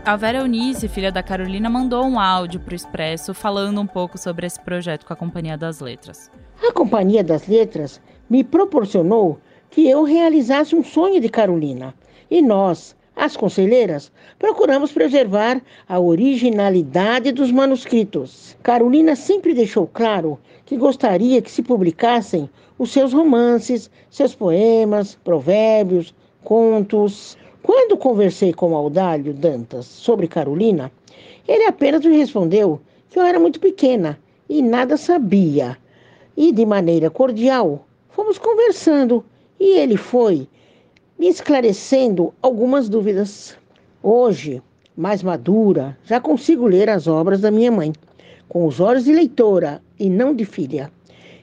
A 0.09 0.17
Vera 0.17 0.39
Eunice, 0.39 0.89
filha 0.89 1.13
da 1.13 1.23
Carolina, 1.23 1.69
mandou 1.69 2.03
um 2.03 2.19
áudio 2.19 2.59
para 2.61 2.73
o 2.73 2.75
Expresso 2.75 3.35
falando 3.35 3.79
um 3.79 3.87
pouco 3.87 4.17
sobre 4.17 4.47
esse 4.47 4.59
projeto 4.59 5.05
com 5.05 5.13
a 5.13 5.17
Companhia 5.17 5.55
das 5.55 5.81
Letras. 5.81 6.31
A 6.67 6.73
Companhia 6.73 7.23
das 7.23 7.47
Letras 7.47 8.01
me 8.31 8.43
proporcionou 8.43 9.39
que 9.69 9.87
eu 9.87 10.05
realizasse 10.05 10.75
um 10.75 10.83
sonho 10.83 11.21
de 11.21 11.29
Carolina. 11.29 11.95
E 12.31 12.41
nós, 12.41 12.97
as 13.15 13.37
conselheiras, 13.37 14.11
procuramos 14.39 14.93
preservar 14.93 15.61
a 15.87 16.01
originalidade 16.01 17.31
dos 17.31 17.53
manuscritos. 17.53 18.57
Carolina 18.63 19.15
sempre 19.15 19.53
deixou 19.53 19.87
claro 19.87 20.39
que 20.65 20.79
gostaria 20.79 21.43
que 21.43 21.51
se 21.51 21.63
publicassem 21.63 22.49
os 22.79 22.91
seus 22.93 23.13
romances, 23.13 23.91
seus 24.09 24.35
poemas, 24.35 25.19
provérbios, 25.23 26.15
contos. 26.43 27.37
Quando 27.69 27.99
conversei 27.99 28.51
com 28.51 28.75
Audálio 28.75 29.35
Dantas 29.35 29.85
sobre 29.85 30.27
Carolina, 30.27 30.91
ele 31.47 31.67
apenas 31.67 32.03
me 32.03 32.17
respondeu 32.17 32.81
que 33.11 33.19
eu 33.19 33.23
era 33.23 33.39
muito 33.39 33.61
pequena 33.61 34.19
e 34.49 34.63
nada 34.63 34.97
sabia. 34.97 35.77
E 36.35 36.51
de 36.51 36.65
maneira 36.65 37.11
cordial, 37.11 37.87
fomos 38.09 38.39
conversando 38.39 39.23
e 39.61 39.77
ele 39.77 39.99
foi 39.99 40.49
me 41.19 41.29
esclarecendo 41.29 42.33
algumas 42.41 42.89
dúvidas. 42.89 43.55
Hoje, 44.03 44.63
mais 44.97 45.23
madura, 45.23 45.95
já 46.05 46.19
consigo 46.19 46.67
ler 46.67 46.89
as 46.89 47.07
obras 47.07 47.43
da 47.43 47.51
minha 47.51 47.71
mãe, 47.71 47.93
com 48.49 48.65
os 48.65 48.81
olhos 48.81 49.05
de 49.05 49.13
leitora 49.13 49.83
e 49.99 50.09
não 50.09 50.35
de 50.35 50.47
filha. 50.47 50.91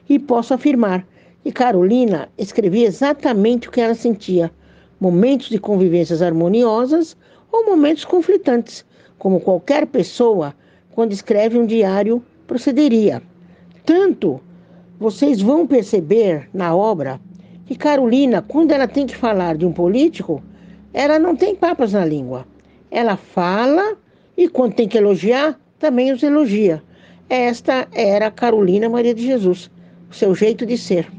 E 0.08 0.18
posso 0.18 0.52
afirmar 0.52 1.06
que 1.44 1.52
Carolina 1.52 2.28
escrevia 2.36 2.88
exatamente 2.88 3.68
o 3.68 3.70
que 3.70 3.80
ela 3.80 3.94
sentia 3.94 4.50
momentos 5.00 5.48
de 5.48 5.58
convivências 5.58 6.22
harmoniosas 6.22 7.16
ou 7.52 7.66
momentos 7.66 8.04
conflitantes, 8.04 8.84
como 9.18 9.40
qualquer 9.40 9.86
pessoa, 9.86 10.54
quando 10.90 11.12
escreve 11.12 11.58
um 11.58 11.66
diário, 11.66 12.22
procederia. 12.46 13.22
Tanto 13.84 14.40
vocês 14.98 15.40
vão 15.40 15.66
perceber 15.66 16.48
na 16.52 16.74
obra 16.74 17.20
que 17.66 17.76
Carolina, 17.76 18.42
quando 18.42 18.72
ela 18.72 18.88
tem 18.88 19.06
que 19.06 19.16
falar 19.16 19.56
de 19.56 19.66
um 19.66 19.72
político, 19.72 20.42
ela 20.94 21.18
não 21.18 21.36
tem 21.36 21.54
papas 21.54 21.92
na 21.92 22.04
língua. 22.04 22.46
Ela 22.90 23.16
fala 23.16 23.96
e 24.36 24.48
quando 24.48 24.74
tem 24.74 24.88
que 24.88 24.96
elogiar, 24.96 25.58
também 25.78 26.12
os 26.12 26.22
elogia. 26.22 26.82
Esta 27.28 27.88
era 27.92 28.30
Carolina 28.30 28.88
Maria 28.88 29.14
de 29.14 29.26
Jesus, 29.26 29.70
o 30.10 30.14
seu 30.14 30.34
jeito 30.34 30.64
de 30.64 30.78
ser. 30.78 31.10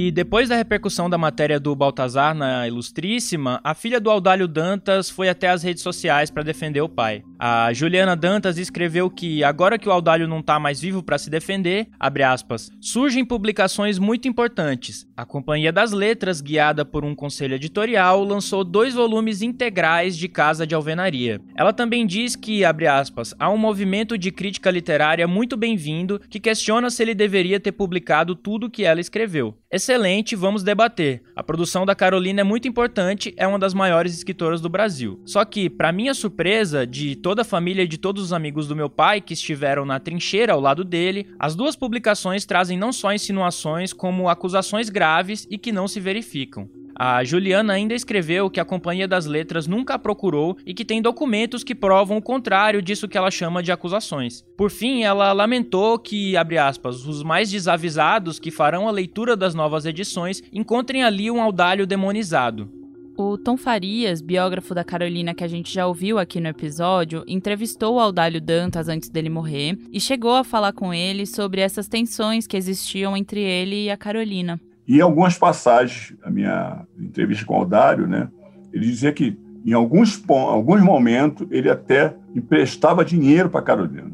E 0.00 0.12
depois 0.12 0.48
da 0.48 0.54
repercussão 0.54 1.10
da 1.10 1.18
matéria 1.18 1.58
do 1.58 1.74
Baltazar 1.74 2.32
na 2.32 2.68
Ilustríssima, 2.68 3.60
a 3.64 3.74
filha 3.74 3.98
do 3.98 4.08
Audálio 4.08 4.46
Dantas 4.46 5.10
foi 5.10 5.28
até 5.28 5.48
as 5.48 5.64
redes 5.64 5.82
sociais 5.82 6.30
para 6.30 6.44
defender 6.44 6.80
o 6.80 6.88
pai. 6.88 7.24
A 7.36 7.72
Juliana 7.72 8.14
Dantas 8.14 8.58
escreveu 8.58 9.10
que 9.10 9.42
agora 9.42 9.76
que 9.76 9.88
o 9.88 9.92
Audálio 9.92 10.28
não 10.28 10.38
está 10.38 10.60
mais 10.60 10.80
vivo 10.80 11.02
para 11.02 11.18
se 11.18 11.28
defender, 11.28 11.88
aspas, 11.98 12.70
surgem 12.80 13.24
publicações 13.24 13.98
muito 13.98 14.28
importantes. 14.28 15.04
A 15.16 15.24
Companhia 15.24 15.72
das 15.72 15.90
Letras, 15.90 16.40
guiada 16.40 16.84
por 16.84 17.04
um 17.04 17.12
conselho 17.12 17.56
editorial, 17.56 18.22
lançou 18.22 18.62
dois 18.62 18.94
volumes 18.94 19.42
integrais 19.42 20.16
de 20.16 20.28
Casa 20.28 20.64
de 20.64 20.76
Alvenaria. 20.76 21.40
Ela 21.56 21.72
também 21.72 22.06
diz 22.06 22.36
que, 22.36 22.62
aspas, 22.64 23.34
há 23.36 23.50
um 23.50 23.58
movimento 23.58 24.16
de 24.16 24.30
crítica 24.30 24.70
literária 24.70 25.26
muito 25.26 25.56
bem-vindo 25.56 26.20
que 26.30 26.38
questiona 26.38 26.88
se 26.88 27.02
ele 27.02 27.16
deveria 27.16 27.58
ter 27.58 27.72
publicado 27.72 28.36
tudo 28.36 28.66
o 28.68 28.70
que 28.70 28.84
ela 28.84 29.00
escreveu. 29.00 29.56
Excelente, 29.88 30.36
vamos 30.36 30.62
debater. 30.62 31.22
A 31.34 31.42
produção 31.42 31.86
da 31.86 31.94
Carolina 31.94 32.42
é 32.42 32.44
muito 32.44 32.68
importante, 32.68 33.32
é 33.38 33.46
uma 33.46 33.58
das 33.58 33.72
maiores 33.72 34.12
escritoras 34.12 34.60
do 34.60 34.68
Brasil. 34.68 35.18
Só 35.24 35.42
que, 35.46 35.70
para 35.70 35.90
minha 35.90 36.12
surpresa, 36.12 36.86
de 36.86 37.16
toda 37.16 37.40
a 37.40 37.44
família 37.44 37.84
e 37.84 37.88
de 37.88 37.96
todos 37.96 38.22
os 38.22 38.34
amigos 38.34 38.68
do 38.68 38.76
meu 38.76 38.90
pai 38.90 39.22
que 39.22 39.32
estiveram 39.32 39.86
na 39.86 39.98
trincheira 39.98 40.52
ao 40.52 40.60
lado 40.60 40.84
dele, 40.84 41.26
as 41.38 41.56
duas 41.56 41.74
publicações 41.74 42.44
trazem 42.44 42.76
não 42.76 42.92
só 42.92 43.14
insinuações, 43.14 43.94
como 43.94 44.28
acusações 44.28 44.90
graves 44.90 45.48
e 45.50 45.56
que 45.56 45.72
não 45.72 45.88
se 45.88 46.00
verificam. 46.00 46.68
A 47.00 47.22
Juliana 47.22 47.74
ainda 47.74 47.94
escreveu 47.94 48.50
que 48.50 48.58
a 48.58 48.64
Companhia 48.64 49.06
das 49.06 49.24
Letras 49.24 49.68
nunca 49.68 49.94
a 49.94 49.98
procurou 50.00 50.56
e 50.66 50.74
que 50.74 50.84
tem 50.84 51.00
documentos 51.00 51.62
que 51.62 51.72
provam 51.72 52.16
o 52.16 52.22
contrário 52.22 52.82
disso 52.82 53.06
que 53.06 53.16
ela 53.16 53.30
chama 53.30 53.62
de 53.62 53.70
acusações. 53.70 54.44
Por 54.56 54.68
fim, 54.68 55.04
ela 55.04 55.32
lamentou 55.32 55.96
que, 55.96 56.36
abre 56.36 56.58
aspas, 56.58 57.06
os 57.06 57.22
mais 57.22 57.52
desavisados 57.52 58.40
que 58.40 58.50
farão 58.50 58.88
a 58.88 58.90
leitura 58.90 59.36
das 59.36 59.54
novas 59.54 59.86
edições 59.86 60.42
encontrem 60.52 61.04
ali 61.04 61.30
um 61.30 61.40
audálio 61.40 61.86
demonizado. 61.86 62.68
O 63.16 63.38
Tom 63.38 63.56
Farias, 63.56 64.20
biógrafo 64.20 64.74
da 64.74 64.82
Carolina 64.82 65.34
que 65.34 65.44
a 65.44 65.48
gente 65.48 65.72
já 65.72 65.86
ouviu 65.86 66.18
aqui 66.18 66.40
no 66.40 66.48
episódio, 66.48 67.22
entrevistou 67.28 67.94
o 67.94 68.00
Audálio 68.00 68.40
Dantas 68.40 68.88
antes 68.88 69.08
dele 69.08 69.30
morrer 69.30 69.78
e 69.92 70.00
chegou 70.00 70.34
a 70.34 70.42
falar 70.42 70.72
com 70.72 70.92
ele 70.92 71.26
sobre 71.26 71.60
essas 71.60 71.86
tensões 71.86 72.44
que 72.44 72.56
existiam 72.56 73.16
entre 73.16 73.40
ele 73.40 73.84
e 73.84 73.90
a 73.90 73.96
Carolina. 73.96 74.60
E 74.88 74.98
em 74.98 75.00
algumas 75.02 75.36
passagens 75.36 76.16
da 76.18 76.30
minha 76.30 76.86
entrevista 76.98 77.44
com 77.44 77.52
o 77.52 77.58
Aldário, 77.58 78.06
né, 78.06 78.28
ele 78.72 78.86
dizia 78.86 79.12
que 79.12 79.38
em 79.64 79.74
alguns, 79.74 80.22
alguns 80.26 80.82
momentos 80.82 81.46
ele 81.50 81.68
até 81.68 82.16
emprestava 82.34 83.04
dinheiro 83.04 83.50
para 83.50 83.60
Carolina. 83.60 84.10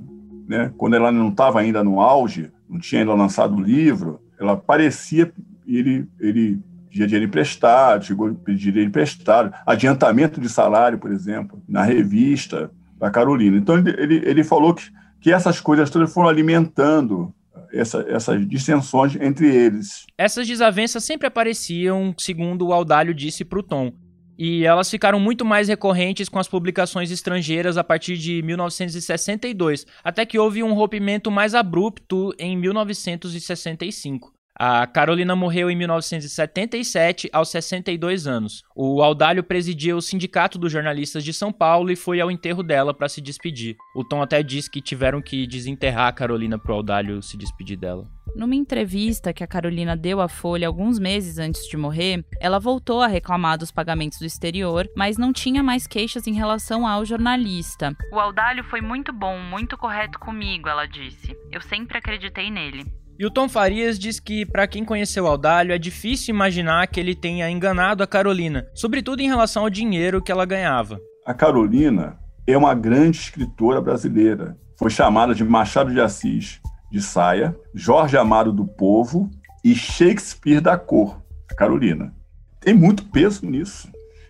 Né? 0.48 0.72
Quando 0.76 0.96
ela 0.96 1.12
não 1.12 1.28
estava 1.28 1.60
ainda 1.60 1.84
no 1.84 2.00
auge, 2.00 2.50
não 2.68 2.80
tinha 2.80 3.02
ainda 3.02 3.14
lançado 3.14 3.54
o 3.54 3.60
livro, 3.60 4.20
ela 4.38 4.56
parecia 4.56 5.32
ele 5.66 6.08
ele 6.18 6.60
pedia 6.90 7.06
dinheiro 7.06 7.26
emprestado, 7.26 8.04
chegou 8.04 8.28
a 8.28 8.34
pedir 8.34 8.70
dinheiro 8.72 8.88
emprestado, 8.88 9.52
adiantamento 9.66 10.40
de 10.40 10.48
salário, 10.48 10.98
por 10.98 11.10
exemplo, 11.10 11.62
na 11.68 11.82
revista 11.82 12.70
para 12.98 13.10
Carolina. 13.10 13.56
Então 13.56 13.76
ele, 13.78 14.22
ele 14.24 14.44
falou 14.44 14.74
que, 14.74 14.84
que 15.20 15.32
essas 15.32 15.60
coisas 15.60 15.88
todas 15.90 16.12
foram 16.12 16.28
alimentando 16.28 17.32
essa, 17.74 18.04
essas 18.08 18.46
dissensões 18.48 19.16
entre 19.16 19.54
eles. 19.54 20.04
Essas 20.16 20.46
desavenças 20.46 21.04
sempre 21.04 21.26
apareciam, 21.26 22.14
segundo 22.18 22.66
o 22.66 22.72
Audálio 22.72 23.14
disse 23.14 23.44
para 23.44 23.58
o 23.58 23.62
Tom. 23.62 23.92
E 24.36 24.64
elas 24.64 24.90
ficaram 24.90 25.20
muito 25.20 25.44
mais 25.44 25.68
recorrentes 25.68 26.28
com 26.28 26.38
as 26.38 26.48
publicações 26.48 27.10
estrangeiras 27.10 27.76
a 27.76 27.84
partir 27.84 28.16
de 28.18 28.42
1962, 28.42 29.86
até 30.02 30.26
que 30.26 30.38
houve 30.38 30.62
um 30.62 30.74
rompimento 30.74 31.30
mais 31.30 31.54
abrupto 31.54 32.34
em 32.38 32.56
1965. 32.56 34.33
A 34.56 34.86
Carolina 34.86 35.34
morreu 35.34 35.68
em 35.68 35.74
1977, 35.74 37.28
aos 37.32 37.48
62 37.48 38.26
anos. 38.28 38.62
O 38.74 39.02
Audálio 39.02 39.42
presidia 39.42 39.96
o 39.96 40.00
Sindicato 40.00 40.58
dos 40.58 40.70
Jornalistas 40.70 41.24
de 41.24 41.32
São 41.32 41.52
Paulo 41.52 41.90
e 41.90 41.96
foi 41.96 42.20
ao 42.20 42.30
enterro 42.30 42.62
dela 42.62 42.94
para 42.94 43.08
se 43.08 43.20
despedir. 43.20 43.76
O 43.96 44.04
Tom 44.04 44.22
até 44.22 44.44
disse 44.44 44.70
que 44.70 44.80
tiveram 44.80 45.20
que 45.20 45.44
desenterrar 45.44 46.06
a 46.06 46.12
Carolina 46.12 46.56
pro 46.56 46.74
Audálio 46.74 47.20
se 47.20 47.36
despedir 47.36 47.76
dela. 47.76 48.06
Numa 48.36 48.54
entrevista 48.54 49.32
que 49.32 49.42
a 49.42 49.46
Carolina 49.46 49.96
deu 49.96 50.20
à 50.20 50.28
Folha 50.28 50.68
alguns 50.68 51.00
meses 51.00 51.38
antes 51.38 51.68
de 51.68 51.76
morrer, 51.76 52.24
ela 52.40 52.60
voltou 52.60 53.00
a 53.00 53.08
reclamar 53.08 53.58
dos 53.58 53.72
pagamentos 53.72 54.18
do 54.20 54.24
exterior, 54.24 54.88
mas 54.96 55.18
não 55.18 55.32
tinha 55.32 55.64
mais 55.64 55.86
queixas 55.86 56.28
em 56.28 56.32
relação 56.32 56.86
ao 56.86 57.04
jornalista. 57.04 57.92
O 58.12 58.20
Audálio 58.20 58.62
foi 58.62 58.80
muito 58.80 59.12
bom, 59.12 59.38
muito 59.38 59.76
correto 59.76 60.18
comigo, 60.18 60.68
ela 60.68 60.86
disse. 60.86 61.36
Eu 61.50 61.60
sempre 61.60 61.98
acreditei 61.98 62.50
nele. 62.50 62.84
E 63.16 63.24
o 63.24 63.30
Tom 63.30 63.48
Farias 63.48 63.96
diz 63.96 64.18
que, 64.18 64.44
para 64.44 64.66
quem 64.66 64.84
conheceu 64.84 65.26
Audálio, 65.28 65.72
é 65.72 65.78
difícil 65.78 66.34
imaginar 66.34 66.86
que 66.88 66.98
ele 66.98 67.14
tenha 67.14 67.48
enganado 67.48 68.02
a 68.02 68.06
Carolina, 68.08 68.66
sobretudo 68.74 69.20
em 69.20 69.28
relação 69.28 69.62
ao 69.62 69.70
dinheiro 69.70 70.20
que 70.20 70.32
ela 70.32 70.44
ganhava. 70.44 70.98
A 71.24 71.32
Carolina 71.32 72.18
é 72.44 72.56
uma 72.56 72.74
grande 72.74 73.18
escritora 73.18 73.80
brasileira. 73.80 74.58
Foi 74.76 74.90
chamada 74.90 75.32
de 75.32 75.44
Machado 75.44 75.92
de 75.92 76.00
Assis 76.00 76.60
de 76.90 77.00
Saia, 77.00 77.56
Jorge 77.72 78.16
Amado 78.16 78.52
do 78.52 78.66
Povo 78.66 79.30
e 79.64 79.74
Shakespeare 79.74 80.60
da 80.60 80.76
Cor, 80.76 81.22
a 81.50 81.54
Carolina. 81.54 82.12
Tem 82.60 82.74
muito 82.74 83.04
peso 83.06 83.46
nisso. 83.46 83.88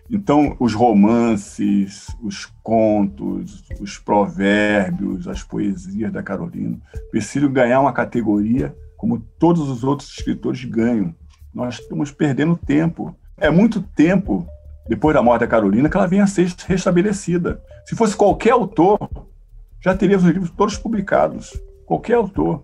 Então, 0.09 0.55
os 0.59 0.73
romances, 0.73 2.07
os 2.21 2.45
contos, 2.61 3.63
os 3.79 3.97
provérbios, 3.97 5.27
as 5.27 5.41
poesias 5.41 6.11
da 6.11 6.21
Carolina 6.21 6.77
precisam 7.09 7.51
ganhar 7.51 7.81
uma 7.81 7.93
categoria 7.93 8.75
como 8.97 9.19
todos 9.39 9.67
os 9.67 9.83
outros 9.83 10.09
escritores 10.09 10.63
ganham. 10.63 11.13
Nós 11.53 11.79
estamos 11.79 12.11
perdendo 12.11 12.55
tempo. 12.55 13.15
É 13.37 13.49
muito 13.49 13.81
tempo 13.81 14.47
depois 14.87 15.15
da 15.15 15.23
morte 15.23 15.41
da 15.41 15.47
Carolina 15.47 15.89
que 15.89 15.97
ela 15.97 16.07
venha 16.07 16.23
a 16.23 16.27
ser 16.27 16.53
restabelecida. 16.67 17.61
Se 17.85 17.95
fosse 17.95 18.15
qualquer 18.15 18.51
autor, 18.51 19.09
já 19.81 19.95
teríamos 19.95 20.25
os 20.25 20.31
livros 20.31 20.51
todos 20.51 20.77
publicados. 20.77 21.59
Qualquer 21.85 22.15
autor. 22.15 22.63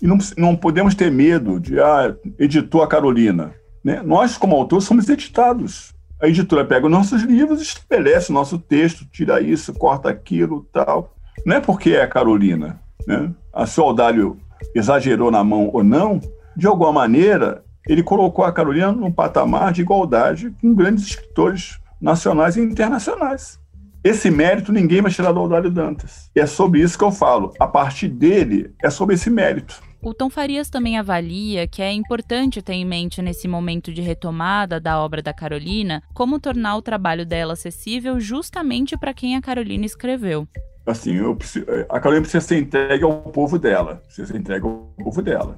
E 0.00 0.06
não, 0.06 0.18
não 0.36 0.56
podemos 0.56 0.94
ter 0.94 1.10
medo 1.10 1.60
de, 1.60 1.80
ah, 1.80 2.14
editou 2.38 2.82
a 2.82 2.88
Carolina. 2.88 3.54
Né? 3.84 4.02
Nós, 4.02 4.36
como 4.36 4.56
autores, 4.56 4.84
somos 4.84 5.08
editados. 5.08 5.94
A 6.22 6.28
editora 6.28 6.64
pega 6.64 6.86
os 6.86 6.92
nossos 6.92 7.22
livros, 7.22 7.60
estabelece 7.60 8.30
o 8.30 8.34
nosso 8.34 8.56
texto, 8.56 9.04
tira 9.10 9.40
isso, 9.40 9.74
corta 9.74 10.08
aquilo 10.08 10.64
tal. 10.72 11.16
Não 11.44 11.56
é 11.56 11.60
porque 11.60 11.90
é 11.90 12.02
a 12.02 12.06
Carolina. 12.06 12.80
Né? 13.04 13.32
A 13.52 13.64
Audálio 13.78 14.38
exagerou 14.72 15.32
na 15.32 15.42
mão 15.42 15.68
ou 15.72 15.82
não, 15.82 16.20
de 16.56 16.68
alguma 16.68 16.92
maneira, 16.92 17.64
ele 17.88 18.04
colocou 18.04 18.44
a 18.44 18.52
Carolina 18.52 18.92
num 18.92 19.10
patamar 19.10 19.72
de 19.72 19.80
igualdade 19.82 20.54
com 20.60 20.72
grandes 20.72 21.08
escritores 21.08 21.80
nacionais 22.00 22.56
e 22.56 22.60
internacionais. 22.60 23.58
Esse 24.04 24.30
mérito 24.30 24.72
ninguém 24.72 25.02
vai 25.02 25.10
tirar 25.10 25.32
do 25.32 25.40
Audálio 25.40 25.72
Dantas. 25.72 26.30
E 26.36 26.40
é 26.40 26.46
sobre 26.46 26.80
isso 26.80 26.96
que 26.96 27.04
eu 27.04 27.10
falo. 27.10 27.52
A 27.58 27.66
partir 27.66 28.06
dele, 28.06 28.72
é 28.80 28.90
sobre 28.90 29.16
esse 29.16 29.28
mérito. 29.28 29.82
O 30.04 30.12
Tom 30.12 30.28
Farias 30.28 30.68
também 30.68 30.98
avalia 30.98 31.68
que 31.68 31.80
é 31.80 31.92
importante 31.92 32.60
ter 32.60 32.72
em 32.72 32.84
mente 32.84 33.22
nesse 33.22 33.46
momento 33.46 33.92
de 33.92 34.02
retomada 34.02 34.80
da 34.80 34.98
obra 35.00 35.22
da 35.22 35.32
Carolina 35.32 36.02
como 36.12 36.40
tornar 36.40 36.74
o 36.76 36.82
trabalho 36.82 37.24
dela 37.24 37.52
acessível 37.52 38.18
justamente 38.18 38.96
para 38.96 39.14
quem 39.14 39.36
a 39.36 39.40
Carolina 39.40 39.86
escreveu. 39.86 40.48
Assim, 40.84 41.34
preciso, 41.36 41.64
a 41.88 42.00
Carolina 42.00 42.22
precisa 42.22 42.44
ser 42.44 42.58
entregue 42.58 43.04
ao 43.04 43.12
povo 43.20 43.60
dela, 43.60 44.02
precisa 44.04 44.32
ser 44.32 44.38
entregue 44.38 44.66
ao 44.66 44.92
povo 44.98 45.22
dela. 45.22 45.56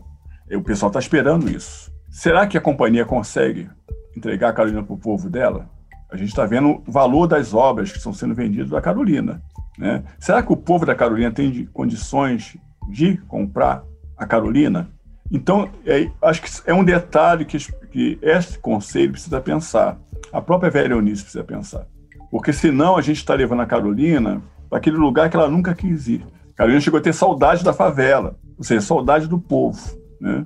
O 0.52 0.62
pessoal 0.62 0.90
está 0.90 1.00
esperando 1.00 1.50
isso. 1.50 1.90
Será 2.11 2.46
que 2.46 2.59
a 2.59 2.61
companhia 2.61 3.07
consegue 3.07 3.70
entregar 4.14 4.50
a 4.50 4.52
Carolina 4.52 4.83
para 4.83 4.94
o 4.94 4.98
povo 4.98 5.30
dela? 5.30 5.70
A 6.12 6.18
gente 6.18 6.28
está 6.28 6.44
vendo 6.44 6.83
o 6.87 6.92
valor 6.92 7.26
das 7.26 7.54
obras 7.54 7.90
que 7.90 7.96
estão 7.96 8.12
sendo 8.12 8.35
vendidas 8.35 8.68
da 8.68 8.83
Carolina. 8.83 9.42
Né? 9.78 10.04
Será 10.18 10.42
que 10.42 10.52
o 10.52 10.57
povo 10.57 10.85
da 10.85 10.94
Carolina 10.94 11.30
tem 11.30 11.64
condições 11.72 12.59
de 12.90 13.16
comprar 13.26 13.83
a 14.16 14.27
Carolina. 14.27 14.88
Então, 15.31 15.68
é, 15.87 16.11
acho 16.22 16.42
que 16.42 16.50
é 16.66 16.74
um 16.74 16.85
detalhe 16.85 17.44
que, 17.44 17.59
que 17.90 18.18
este 18.22 18.59
conselho 18.59 19.12
precisa 19.12 19.40
pensar. 19.40 19.98
A 20.33 20.40
própria 20.40 20.70
velha 20.70 20.94
Eunice 20.94 21.22
precisa 21.22 21.44
pensar. 21.44 21.87
Porque 22.31 22.53
senão 22.53 22.96
a 22.96 23.03
gente 23.03 23.18
está 23.18 23.35
levando 23.35 23.62
a 23.62 23.66
Carolina 23.66 24.42
para 24.68 24.79
aquele 24.79 24.96
lugar 24.96 25.31
que 25.31 25.37
ela 25.37 25.48
nunca 25.48 25.74
quis 25.74 26.09
ir. 26.09 26.27
A 26.53 26.57
Carolina 26.57 26.81
chegou 26.81 26.98
a 26.98 27.03
ter 27.03 27.12
saudade 27.12 27.64
da 27.64 27.72
favela, 27.72 28.37
ou 28.57 28.64
seja, 28.64 28.81
saudade 28.81 29.27
do 29.27 29.38
povo. 29.38 29.81
Né? 30.20 30.44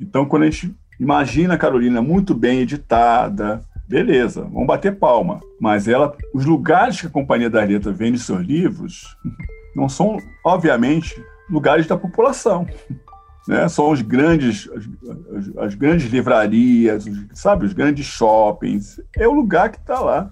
Então, 0.00 0.24
quando 0.26 0.42
a 0.44 0.50
gente 0.50 0.74
imagina 0.98 1.54
a 1.54 1.58
Carolina 1.58 2.02
muito 2.02 2.34
bem 2.34 2.60
editada, 2.60 3.60
beleza, 3.88 4.42
vamos 4.42 4.66
bater 4.66 4.96
palma. 4.96 5.40
Mas 5.60 5.88
ela, 5.88 6.14
os 6.34 6.44
lugares 6.44 7.00
que 7.00 7.06
a 7.06 7.10
Companhia 7.10 7.50
das 7.50 7.68
Letras 7.68 7.96
vende 7.96 8.18
seus 8.18 8.40
livros 8.40 9.16
não 9.74 9.88
são, 9.88 10.16
obviamente, 10.44 11.14
lugares 11.50 11.86
da 11.86 11.96
população 11.96 12.66
né? 13.48 13.66
São 13.66 13.90
os 13.90 14.02
grandes, 14.02 14.68
as, 14.76 15.64
as 15.64 15.74
grandes 15.74 16.10
livrarias, 16.10 17.06
os, 17.06 17.26
sabe, 17.32 17.64
os 17.64 17.72
grandes 17.72 18.04
shoppings. 18.04 19.00
É 19.16 19.26
o 19.26 19.32
lugar 19.32 19.70
que 19.70 19.78
está 19.78 19.98
lá. 19.98 20.30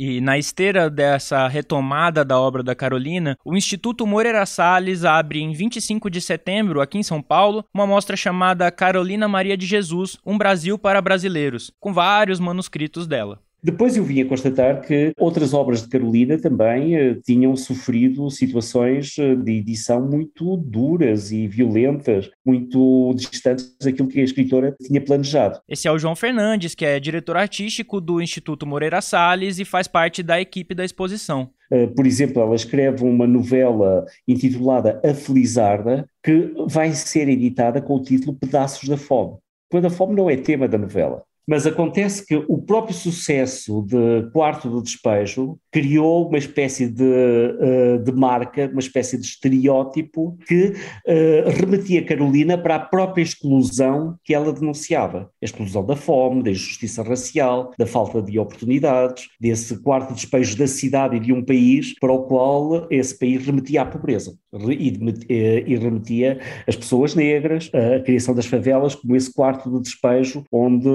E 0.00 0.20
na 0.20 0.38
esteira 0.38 0.88
dessa 0.88 1.48
retomada 1.48 2.24
da 2.24 2.38
obra 2.38 2.62
da 2.62 2.72
Carolina, 2.72 3.36
o 3.44 3.56
Instituto 3.56 4.06
Moreira 4.06 4.46
Salles 4.46 5.04
abre 5.04 5.40
em 5.40 5.52
25 5.52 6.08
de 6.08 6.20
setembro, 6.20 6.80
aqui 6.80 6.98
em 6.98 7.02
São 7.02 7.20
Paulo, 7.20 7.64
uma 7.74 7.84
mostra 7.84 8.16
chamada 8.16 8.70
Carolina 8.70 9.26
Maria 9.26 9.56
de 9.56 9.66
Jesus, 9.66 10.16
um 10.24 10.38
Brasil 10.38 10.78
para 10.78 11.02
brasileiros, 11.02 11.72
com 11.80 11.92
vários 11.92 12.38
manuscritos 12.38 13.08
dela. 13.08 13.40
Depois 13.62 13.96
eu 13.96 14.04
vim 14.04 14.20
a 14.20 14.26
constatar 14.26 14.80
que 14.82 15.12
outras 15.18 15.52
obras 15.52 15.82
de 15.82 15.88
Carolina 15.88 16.38
também 16.38 16.94
eh, 16.94 17.16
tinham 17.24 17.56
sofrido 17.56 18.30
situações 18.30 19.16
eh, 19.18 19.34
de 19.34 19.52
edição 19.52 20.00
muito 20.00 20.56
duras 20.56 21.32
e 21.32 21.48
violentas, 21.48 22.30
muito 22.46 23.12
distantes 23.16 23.76
daquilo 23.82 24.08
que 24.08 24.20
a 24.20 24.24
escritora 24.24 24.76
tinha 24.80 25.00
planejado. 25.00 25.60
Esse 25.68 25.88
é 25.88 25.92
o 25.92 25.98
João 25.98 26.14
Fernandes, 26.14 26.76
que 26.76 26.84
é 26.84 27.00
diretor 27.00 27.36
artístico 27.36 28.00
do 28.00 28.22
Instituto 28.22 28.64
Moreira 28.64 29.00
Salles 29.00 29.58
e 29.58 29.64
faz 29.64 29.88
parte 29.88 30.22
da 30.22 30.40
equipe 30.40 30.72
da 30.72 30.84
exposição. 30.84 31.50
Uh, 31.70 31.88
por 31.88 32.06
exemplo, 32.06 32.40
ela 32.40 32.54
escreve 32.54 33.02
uma 33.04 33.26
novela 33.26 34.06
intitulada 34.26 35.00
A 35.04 35.12
Felizarda, 35.12 36.08
que 36.22 36.54
vai 36.68 36.92
ser 36.92 37.28
editada 37.28 37.82
com 37.82 37.96
o 37.96 38.02
título 38.02 38.38
Pedaços 38.38 38.88
da 38.88 38.96
Fome. 38.96 39.36
Quando 39.70 39.86
a 39.86 39.90
fome 39.90 40.14
não 40.14 40.30
é 40.30 40.36
tema 40.36 40.66
da 40.66 40.78
novela. 40.78 41.22
Mas 41.48 41.66
acontece 41.66 42.26
que 42.26 42.36
o 42.46 42.58
próprio 42.58 42.94
sucesso 42.94 43.82
de 43.88 44.30
Quarto 44.32 44.68
do 44.68 44.82
Despejo 44.82 45.58
criou 45.72 46.28
uma 46.28 46.36
espécie 46.36 46.86
de, 46.86 47.02
uh, 47.02 47.98
de 48.04 48.12
marca, 48.12 48.68
uma 48.70 48.80
espécie 48.80 49.16
de 49.16 49.24
estereótipo 49.24 50.36
que 50.46 50.74
uh, 50.74 51.50
remetia 51.58 52.04
Carolina 52.04 52.58
para 52.58 52.74
a 52.74 52.80
própria 52.80 53.22
exclusão 53.22 54.16
que 54.22 54.34
ela 54.34 54.52
denunciava. 54.52 55.30
A 55.40 55.44
exclusão 55.44 55.86
da 55.86 55.96
fome, 55.96 56.42
da 56.42 56.50
injustiça 56.50 57.02
racial, 57.02 57.72
da 57.78 57.86
falta 57.86 58.20
de 58.20 58.38
oportunidades, 58.38 59.28
desse 59.40 59.82
quarto 59.82 60.12
despejo 60.12 60.58
da 60.58 60.66
cidade 60.66 61.16
e 61.16 61.20
de 61.20 61.32
um 61.32 61.42
país 61.42 61.98
para 61.98 62.12
o 62.12 62.24
qual 62.24 62.86
esse 62.90 63.18
país 63.18 63.46
remetia 63.46 63.82
à 63.82 63.86
pobreza 63.86 64.36
e, 64.70 65.24
eh, 65.30 65.64
e 65.66 65.76
remetia 65.76 66.40
as 66.66 66.76
pessoas 66.76 67.14
negras, 67.14 67.70
a 67.72 68.00
criação 68.00 68.34
das 68.34 68.46
favelas 68.46 68.94
como 68.94 69.16
esse 69.16 69.32
quarto 69.32 69.70
de 69.70 69.80
despejo 69.80 70.44
onde 70.52 70.88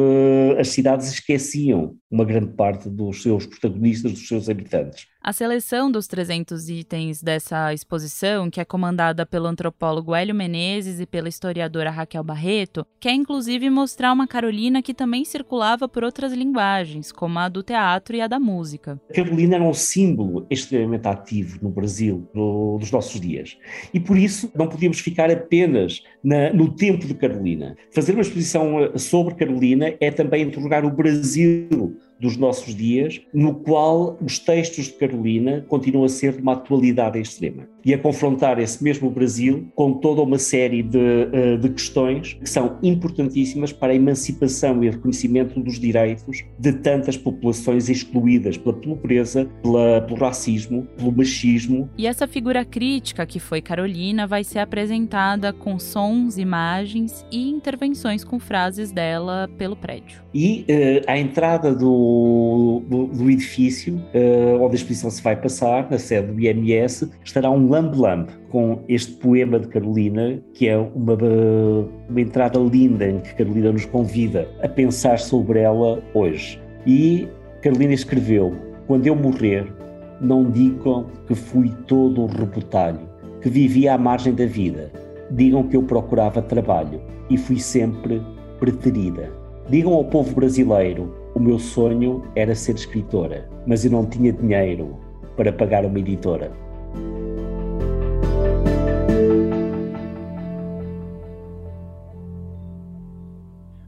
as 0.51 0.69
cidades 0.69 1.08
esqueciam 1.08 1.97
uma 2.10 2.25
grande 2.25 2.53
parte 2.53 2.89
dos 2.89 3.21
seus 3.21 3.45
protagonistas, 3.45 4.12
dos 4.12 4.27
seus 4.27 4.49
habitantes. 4.49 5.08
A 5.26 5.32
seleção 5.32 5.90
dos 5.90 6.06
300 6.06 6.68
itens 6.68 7.24
dessa 7.24 7.74
exposição, 7.74 8.50
que 8.50 8.60
é 8.60 8.66
comandada 8.66 9.26
pelo 9.26 9.48
antropólogo 9.48 10.14
Hélio 10.14 10.36
Menezes 10.36 11.00
e 11.00 11.06
pela 11.06 11.30
historiadora 11.30 11.90
Raquel 11.90 12.26
Barreto, 12.26 12.86
quer 13.00 13.14
inclusive 13.14 13.70
mostrar 13.70 14.12
uma 14.12 14.28
Carolina 14.28 14.82
que 14.82 14.94
também 14.94 15.24
circulava 15.24 15.88
por 15.88 16.04
outras 16.04 16.34
linguagens, 16.34 17.10
como 17.10 17.40
a 17.40 17.48
do 17.48 17.64
teatro 17.64 18.18
e 18.18 18.20
a 18.20 18.28
da 18.28 18.38
música. 18.38 19.00
Carolina 19.16 19.56
era 19.56 19.64
um 19.64 19.74
símbolo 19.74 20.46
extremamente 20.50 21.08
ativo 21.08 21.58
no 21.62 21.70
Brasil 21.70 22.28
nos 22.34 22.92
nossos 22.92 23.22
dias. 23.22 23.58
E 23.94 24.02
por 24.02 24.18
isso 24.18 24.52
não 24.54 24.68
podíamos 24.68 25.00
ficar 25.00 25.32
apenas 25.32 26.04
na, 26.22 26.52
no 26.52 26.76
tempo 26.76 27.08
de 27.08 27.14
Carolina. 27.14 27.78
Fazer 27.92 28.12
uma 28.12 28.24
exposição 28.24 28.78
eh, 28.78 28.98
sobre 28.98 29.36
Carolina 29.36 29.96
é 30.02 30.12
também 30.12 30.44
interrogar 30.44 30.84
o 30.84 30.92
Brasil 30.92 31.96
dos 32.24 32.38
nossos 32.38 32.74
dias, 32.74 33.22
no 33.34 33.54
qual 33.56 34.18
os 34.24 34.40
textos 34.40 34.86
de 34.86 34.94
Carolina 34.94 35.66
continuam 35.68 36.06
a 36.06 36.10
ser 36.10 36.32
de 36.34 36.42
uma 36.42 36.54
atualidade 36.54 37.20
extrema 37.20 37.68
e 37.86 37.94
a 37.94 37.98
confrontar 37.98 38.60
esse 38.60 38.82
mesmo 38.84 39.10
Brasil 39.10 39.68
com 39.76 39.94
toda 39.94 40.22
uma 40.22 40.40
série 40.40 40.82
de, 40.82 40.98
eh, 41.34 41.58
de 41.58 41.70
questões 41.70 42.34
que 42.34 42.50
são 42.50 42.78
importantíssimas 42.82 43.74
para 43.74 43.92
a 43.92 43.96
emancipação 43.96 44.84
e 44.84 44.90
reconhecimento 44.90 45.60
dos 45.60 45.80
direitos 45.80 46.44
de 46.58 46.72
tantas 46.72 47.18
populações 47.18 47.90
excluídas 47.90 48.58
pela 48.58 48.74
pobreza, 48.74 49.50
pela, 49.62 50.02
pelo 50.02 50.18
racismo, 50.18 50.88
pelo 50.98 51.12
machismo. 51.12 51.90
E 51.98 52.08
essa 52.08 52.28
figura 52.28 52.64
crítica 52.64 53.26
que 53.26 53.40
foi 53.40 53.62
Carolina 53.62 54.26
vai 54.26 54.44
ser 54.44 54.60
apresentada 54.60 55.52
com 55.52 55.78
sons, 55.78 56.38
imagens 56.38 57.26
e 57.30 57.50
intervenções 57.50 58.24
com 58.24 58.40
frases 58.40 58.92
dela 58.92 59.50
pelo 59.58 59.76
prédio. 59.76 60.22
E 60.34 60.66
uh, 60.70 61.12
à 61.12 61.18
entrada 61.18 61.76
do, 61.76 62.12
do, 62.88 63.08
do 63.08 63.30
edifício, 63.30 63.95
uh, 63.95 64.62
onde 64.62 64.73
a 64.73 64.76
exposição 64.76 65.10
se 65.10 65.21
vai 65.21 65.36
passar, 65.36 65.89
na 65.89 65.97
sede 65.97 66.32
do 66.32 66.39
IMS, 66.39 67.10
estará 67.23 67.49
um 67.49 67.69
Lamb 67.69 67.95
Lamb, 67.95 68.28
com 68.49 68.80
este 68.88 69.13
poema 69.13 69.60
de 69.60 69.67
Carolina, 69.67 70.39
que 70.54 70.67
é 70.67 70.78
uma, 70.78 71.17
uma 72.10 72.21
entrada 72.21 72.60
linda 72.60 73.08
em 73.08 73.19
que 73.19 73.34
Carolina 73.36 73.71
nos 73.71 73.86
convida 73.86 74.47
a 74.62 74.67
pensar 74.67 75.19
sobre 75.19 75.60
ela 75.60 76.04
hoje. 76.13 76.62
E 76.86 77.28
Carolina 77.62 77.93
escreveu: 77.93 78.54
Quando 78.88 79.08
eu 79.08 79.15
morrer, 79.15 79.65
não 80.19 80.49
digam 80.49 81.08
que 81.28 81.36
fui 81.36 81.71
todo 81.88 82.23
um 82.23 82.28
rebotalho, 82.28 82.99
que 83.41 83.49
vivia 83.49 83.93
à 83.93 83.97
margem 83.97 84.34
da 84.34 84.45
vida. 84.45 84.91
Digam 85.32 85.63
que 85.63 85.76
eu 85.76 85.84
procurava 85.84 86.41
trabalho 86.41 87.02
e 87.30 87.38
fui 87.38 87.60
sempre 87.60 88.21
preterida. 88.60 89.32
Digam 89.69 89.93
ao 89.93 90.06
povo 90.06 90.36
brasileiro: 90.36 91.23
o 91.36 91.39
meu 91.39 91.58
sonho 91.58 92.24
era 92.36 92.54
ser 92.54 92.76
escritora, 92.76 93.50
mas 93.65 93.84
eu 93.84 93.91
não 93.91 94.06
tinha 94.06 94.32
dinheiro 94.32 95.00
para 95.36 95.52
pagar 95.52 95.86
uma 95.86 96.00
editora. 96.00 96.52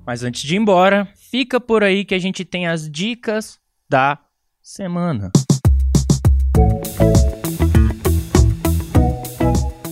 Mas 0.05 0.23
antes 0.23 0.43
de 0.43 0.55
ir 0.55 0.59
embora, 0.59 1.07
fica 1.15 1.59
por 1.59 1.83
aí 1.83 2.05
que 2.05 2.13
a 2.13 2.19
gente 2.19 2.45
tem 2.45 2.67
as 2.67 2.89
dicas 2.89 3.59
da 3.89 4.19
semana. 4.61 5.31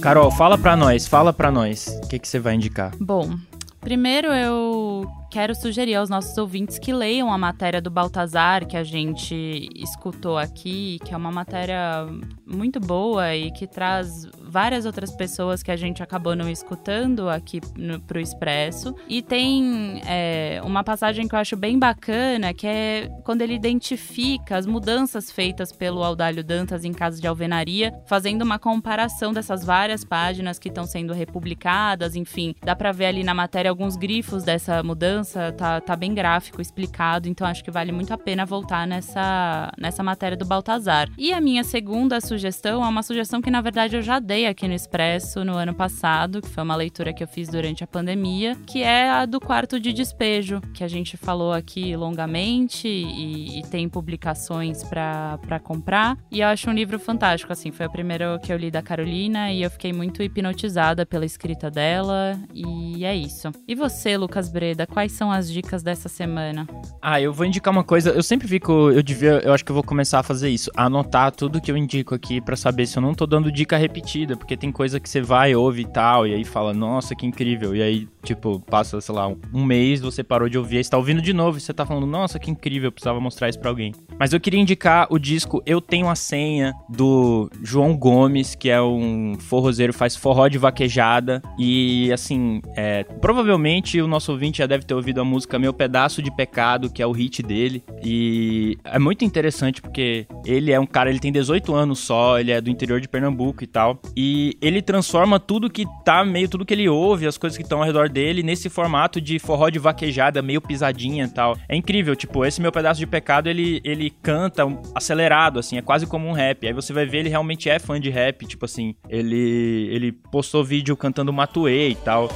Carol, 0.02 0.30
fala 0.32 0.58
pra 0.58 0.76
nós, 0.76 1.08
fala 1.08 1.32
pra 1.32 1.50
nós. 1.50 1.88
O 2.04 2.08
que, 2.08 2.20
que 2.20 2.28
você 2.28 2.38
vai 2.38 2.56
indicar? 2.56 2.92
Bom, 3.00 3.36
primeiro 3.80 4.28
eu 4.28 5.10
quero 5.34 5.56
sugerir 5.56 5.96
aos 5.96 6.12
nossos 6.12 6.38
ouvintes 6.38 6.78
que 6.78 6.94
leiam 6.94 7.34
a 7.34 7.38
matéria 7.40 7.82
do 7.82 7.90
Baltazar 7.90 8.68
que 8.68 8.78
a 8.78 8.84
gente 8.84 9.68
escutou 9.76 10.38
aqui, 10.38 11.00
que 11.04 11.12
é 11.12 11.18
uma 11.18 11.32
matéria 11.32 12.06
muito 12.46 12.80
boa 12.80 13.36
e 13.36 13.50
que 13.50 13.66
traz 13.66 14.28
várias 14.40 14.86
outras 14.86 15.12
pessoas 15.16 15.64
que 15.64 15.72
a 15.72 15.76
gente 15.76 16.04
acabou 16.04 16.36
não 16.36 16.48
escutando 16.48 17.28
aqui 17.28 17.60
no, 17.76 18.00
pro 18.00 18.20
Expresso. 18.20 18.94
E 19.10 19.24
tem 19.24 20.00
é, 20.06 20.62
uma 20.64 20.84
passagem 20.84 21.28
que 21.28 21.34
eu 21.34 21.40
acho 21.40 21.58
bem 21.58 21.80
bacana, 21.80 22.54
que 22.54 22.68
é 22.68 23.10
quando 23.24 23.42
ele 23.42 23.56
identifica 23.56 24.56
as 24.56 24.68
mudanças 24.68 25.32
feitas 25.32 25.72
pelo 25.72 26.04
Audálio 26.04 26.44
Dantas 26.44 26.86
em 26.86 26.94
caso 26.94 27.20
de 27.20 27.26
alvenaria, 27.26 27.92
fazendo 28.06 28.44
uma 28.44 28.60
comparação 28.60 29.34
dessas 29.34 29.66
várias 29.66 30.06
páginas 30.06 30.60
que 30.60 30.70
estão 30.70 30.86
sendo 30.86 31.12
republicadas, 31.12 32.16
enfim, 32.16 32.54
dá 32.64 32.76
para 32.76 32.92
ver 32.92 33.06
ali 33.08 33.24
na 33.24 33.34
matéria 33.34 33.72
alguns 33.72 33.96
grifos 33.96 34.44
dessa 34.44 34.84
mudança, 34.84 35.23
tá, 35.58 35.82
tá 35.82 35.96
bem 35.96 36.14
gráfico, 36.14 36.62
explicado, 36.62 37.28
então 37.28 37.48
acho 37.48 37.64
que 37.64 37.72
vale 37.72 37.92
muito 37.92 38.14
a 38.14 38.18
pena 38.18 38.46
voltar 38.46 38.88
nessa, 38.88 39.72
nessa 39.78 40.04
matéria 40.04 40.38
do 40.38 40.46
Baltazar. 40.46 41.10
E 41.18 41.34
a 41.34 41.42
minha 41.42 41.64
segunda 41.64 42.20
sugestão 42.22 42.84
é 42.84 42.88
uma 42.88 43.04
sugestão 43.04 43.42
que 43.42 43.52
na 43.52 43.62
verdade 43.62 43.96
eu 43.96 44.02
já 44.02 44.20
dei 44.20 44.48
aqui 44.48 44.68
no 44.68 44.74
Expresso 44.74 45.44
no 45.44 45.54
ano 45.54 45.74
passado, 45.74 46.42
que 46.42 46.50
foi 46.50 46.64
uma 46.64 46.76
leitura 46.76 47.14
que 47.14 47.24
eu 47.24 47.28
fiz 47.28 47.50
durante 47.50 47.84
a 47.84 47.88
pandemia, 47.88 48.56
que 48.66 48.84
é 48.84 49.10
a 49.10 49.26
do 49.26 49.40
quarto 49.40 49.80
de 49.80 49.94
despejo, 49.94 50.62
que 50.74 50.84
a 50.84 50.88
gente 50.88 51.18
falou 51.18 51.54
aqui 51.54 51.96
longamente 51.96 52.88
e, 52.88 53.60
e 53.60 53.64
tem 53.64 53.88
publicações 53.88 54.84
para 54.84 55.60
comprar. 55.64 56.18
E 56.32 56.42
eu 56.42 56.48
acho 56.48 56.70
um 56.70 56.74
livro 56.74 57.00
fantástico, 57.00 57.52
assim, 57.52 57.72
foi 57.72 57.86
o 57.86 57.92
primeiro 57.92 58.40
que 58.40 58.52
eu 58.52 58.58
li 58.58 58.70
da 58.70 58.82
Carolina 58.82 59.52
e 59.52 59.64
eu 59.64 59.70
fiquei 59.70 59.94
muito 59.94 60.22
hipnotizada 60.22 61.06
pela 61.06 61.26
escrita 61.26 61.70
dela. 61.70 62.40
E 62.54 63.06
é 63.06 63.16
isso. 63.16 63.52
E 63.68 63.76
você, 63.76 64.18
Lucas 64.18 64.50
Breda, 64.50 64.86
quais 64.86 65.13
são 65.14 65.32
as 65.32 65.52
dicas 65.52 65.84
dessa 65.84 66.10
semana? 66.10 66.68
Ah, 67.02 67.22
eu 67.22 67.32
vou 67.32 67.46
indicar 67.46 67.72
uma 67.72 67.84
coisa, 67.84 68.12
eu 68.12 68.24
sempre 68.24 68.48
fico, 68.48 68.92
eu 68.92 69.02
devia, 69.02 69.42
eu 69.44 69.54
acho 69.54 69.64
que 69.64 69.72
eu 69.72 69.76
vou 69.76 69.84
começar 69.84 70.20
a 70.20 70.24
fazer 70.24 70.50
isso, 70.50 70.70
anotar 70.76 71.32
tudo 71.32 71.62
que 71.62 71.72
eu 71.72 71.78
indico 71.78 72.14
aqui 72.14 72.42
para 72.42 72.56
saber 72.56 72.86
se 72.86 72.98
eu 72.98 73.02
não 73.02 73.14
tô 73.14 73.26
dando 73.26 73.52
dica 73.52 73.78
repetida 73.78 74.36
porque 74.36 74.58
tem 74.58 74.72
coisa 74.72 75.00
que 75.00 75.10
você 75.10 75.22
vai, 75.22 75.56
ouve 75.56 75.82
e 75.82 75.88
tal, 75.88 76.28
e 76.28 76.34
aí 76.34 76.44
fala, 76.44 76.74
nossa, 76.74 77.16
que 77.16 77.26
incrível. 77.26 77.76
E 77.76 77.82
aí, 77.82 78.08
tipo, 78.24 78.60
passa, 78.60 79.00
sei 79.02 79.16
lá, 79.16 79.28
um 79.54 79.64
mês, 79.64 80.02
você 80.02 80.24
parou 80.24 80.50
de 80.50 80.58
ouvir, 80.58 80.78
aí 80.78 80.84
você 80.84 80.90
tá 80.90 80.98
ouvindo 80.98 81.22
de 81.22 81.34
novo, 81.34 81.58
e 81.58 81.62
você 81.62 81.74
tá 81.74 81.86
falando, 81.86 82.08
nossa, 82.08 82.40
que 82.40 82.52
incrível, 82.52 82.88
eu 82.88 82.92
precisava 82.92 83.20
mostrar 83.20 83.50
isso 83.50 83.60
pra 83.60 83.70
alguém. 83.70 83.94
Mas 84.20 84.34
eu 84.34 84.40
queria 84.40 84.60
indicar 84.60 85.08
o 85.10 85.20
disco 85.20 85.62
Eu 85.66 85.82
Tenho 85.82 86.10
a 86.10 86.16
Senha, 86.16 86.74
do 86.90 87.50
João 87.62 87.96
Gomes, 87.96 88.56
que 88.56 88.70
é 88.70 88.82
um 88.82 89.36
forrozeiro, 89.40 89.94
faz 89.94 90.16
forró 90.16 90.48
de 90.48 90.58
vaquejada. 90.58 91.42
E, 91.58 92.12
assim, 92.12 92.62
é, 92.76 93.04
provavelmente 93.04 94.02
o 94.02 94.08
nosso 94.08 94.32
ouvinte 94.32 94.60
já 94.60 94.66
deve 94.66 94.86
ter 94.86 94.93
ouvido 94.94 95.22
a 95.22 95.26
música 95.26 95.60
Meu 95.60 95.74
Pedaço 95.74 96.22
de 96.22 96.36
Pecado, 96.36 96.90
que 96.90 97.02
é 97.02 97.08
o 97.08 97.12
hit 97.12 97.42
dele. 97.42 97.84
E 98.04 98.78
é 98.84 99.00
muito 99.00 99.26
interessante 99.26 99.82
porque 99.82 100.26
ele 100.46 100.72
é 100.72 100.80
um 100.80 100.86
cara, 100.86 101.10
ele 101.10 101.20
tem 101.20 101.32
18 101.32 101.74
anos 101.74 102.00
só, 102.00 102.40
ele 102.40 102.52
é 102.52 102.62
do 102.62 102.70
interior 102.70 103.00
de 103.00 103.08
Pernambuco 103.08 103.64
e 103.64 103.68
tal. 103.68 104.00
E 104.16 104.58
ele 104.62 104.82
transforma 104.82 105.40
tudo 105.40 105.70
que 105.70 105.86
tá 106.04 106.24
meio, 106.24 106.48
tudo 106.48 106.66
que 106.66 106.74
ele 106.74 106.90
ouve, 106.90 107.28
as 107.28 107.38
coisas 107.38 107.58
que 107.58 107.64
estão 107.64 107.80
ao 107.80 107.86
redor 107.86 108.10
dele, 108.10 108.44
nesse 108.44 108.70
formato 108.70 109.20
de 109.20 109.40
forró 109.40 109.70
de 109.70 109.80
vaquejada, 109.80 110.42
meio 110.42 110.62
pisadinha 110.62 111.26
e 111.26 111.30
tal. 111.30 111.58
É 111.68 111.76
incrível, 111.76 112.16
tipo, 112.16 112.46
esse 112.46 112.62
meu 112.62 112.72
pedaço 112.72 113.00
de 113.00 113.08
pecado, 113.08 113.48
ele, 113.48 113.82
ele 113.84 114.10
canta 114.10 114.64
acelerado, 114.94 115.60
assim, 115.60 115.78
é 115.78 115.82
quase 115.82 116.06
como 116.06 116.28
um 116.28 116.34
rap. 116.34 116.66
Aí 116.66 116.74
você 116.74 116.94
vai 116.94 117.06
ver, 117.06 117.20
ele 117.20 117.30
realmente 117.30 117.70
é 117.70 117.80
fã 117.80 118.00
de 118.00 118.10
rap, 118.10 118.46
tipo 118.46 118.66
assim, 118.66 118.96
ele, 119.10 119.90
ele 119.92 120.12
postou 120.12 120.64
vídeo 120.64 120.96
cantando 120.96 121.34
Matuê 121.34 121.90
e 121.90 121.96
tal. 121.96 122.30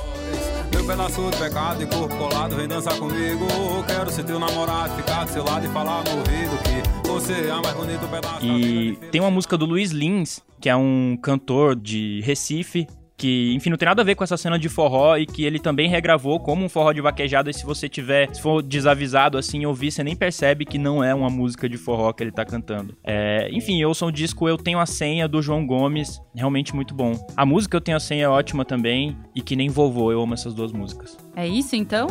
Meu 0.72 0.86
pedaço 0.86 1.30
de 1.32 1.38
pecado 1.38 1.84
e 1.84 1.88
corpo 1.88 2.16
colado, 2.18 2.56
vem 2.56 2.68
dançar 2.68 2.98
comigo. 2.98 3.48
Quero 3.88 4.10
ser 4.12 4.24
teu 4.24 4.40
namorado, 4.40 4.96
ficar 4.96 5.26
do 5.26 5.32
seu 5.32 5.44
lado 5.44 5.66
e 5.66 5.70
falar 5.70 6.04
no 6.04 6.12
ouvido 6.18 6.58
que 6.64 7.08
você 7.08 7.34
é 7.50 7.62
mais 7.62 7.76
bonito 7.76 8.08
pedaço. 8.08 8.46
E 8.46 8.96
tem 9.12 9.22
uma 9.22 9.32
música 9.32 9.58
do 9.58 9.66
Luiz 9.66 9.92
Lins, 9.92 10.42
que 10.60 10.70
é 10.70 10.76
um 10.76 11.18
cantor 11.22 11.76
de 11.76 12.22
Recife, 12.22 12.88
que, 13.18 13.52
enfim, 13.56 13.72
não 13.72 13.78
tem 13.78 13.88
nada 13.88 14.04
a 14.04 14.06
ver 14.06 14.16
com 14.16 14.24
essa 14.24 14.38
cena 14.38 14.60
de 14.60 14.70
forró 14.70 15.18
e 15.18 15.26
que 15.26 15.44
ele 15.44 15.60
também 15.60 15.90
regravou 15.90 16.40
como 16.40 16.64
um 16.64 16.70
forró 16.70 16.94
de 16.94 17.02
vaquejada. 17.02 17.50
E 17.50 17.54
se 17.54 17.66
você 17.66 17.90
tiver, 17.90 18.34
se 18.34 18.42
for 18.42 18.62
desavisado 18.62 19.38
assim, 19.38 19.66
ouvir, 19.66 19.92
você 19.92 20.04
nem 20.04 20.16
percebe 20.16 20.66
que 20.66 20.78
não 20.78 21.04
é 21.04 21.14
uma 21.16 21.30
música 21.30 21.68
de 21.68 21.78
forró 21.78 22.14
que 22.14 22.24
ele 22.24 22.32
tá 22.32 22.46
cantando. 22.46 22.96
É, 23.04 23.50
enfim, 23.52 23.82
eu 23.82 23.94
sou 23.94 24.10
um 24.10 24.12
disco 24.12 24.48
Eu 24.48 24.58
Tenho 24.58 24.80
a 24.80 24.86
Senha 24.86 25.28
do 25.28 25.42
João 25.42 25.66
Gomes, 25.66 26.22
realmente 26.36 26.76
muito 26.76 26.94
bom. 26.94 27.14
A 27.36 27.46
música 27.46 27.78
Eu 27.78 27.82
Tenho 27.82 27.98
a 27.98 28.00
Senha 28.00 28.26
é 28.26 28.30
ótima 28.30 28.64
também 28.64 29.18
e 29.34 29.42
que 29.42 29.56
nem 29.56 29.70
vovô, 29.70 30.12
eu 30.12 30.22
amo 30.22 30.36
essas 30.36 30.54
duas 30.54 30.72
músicas. 30.72 31.18
É 31.36 31.48
isso 31.48 31.76
então? 31.76 32.08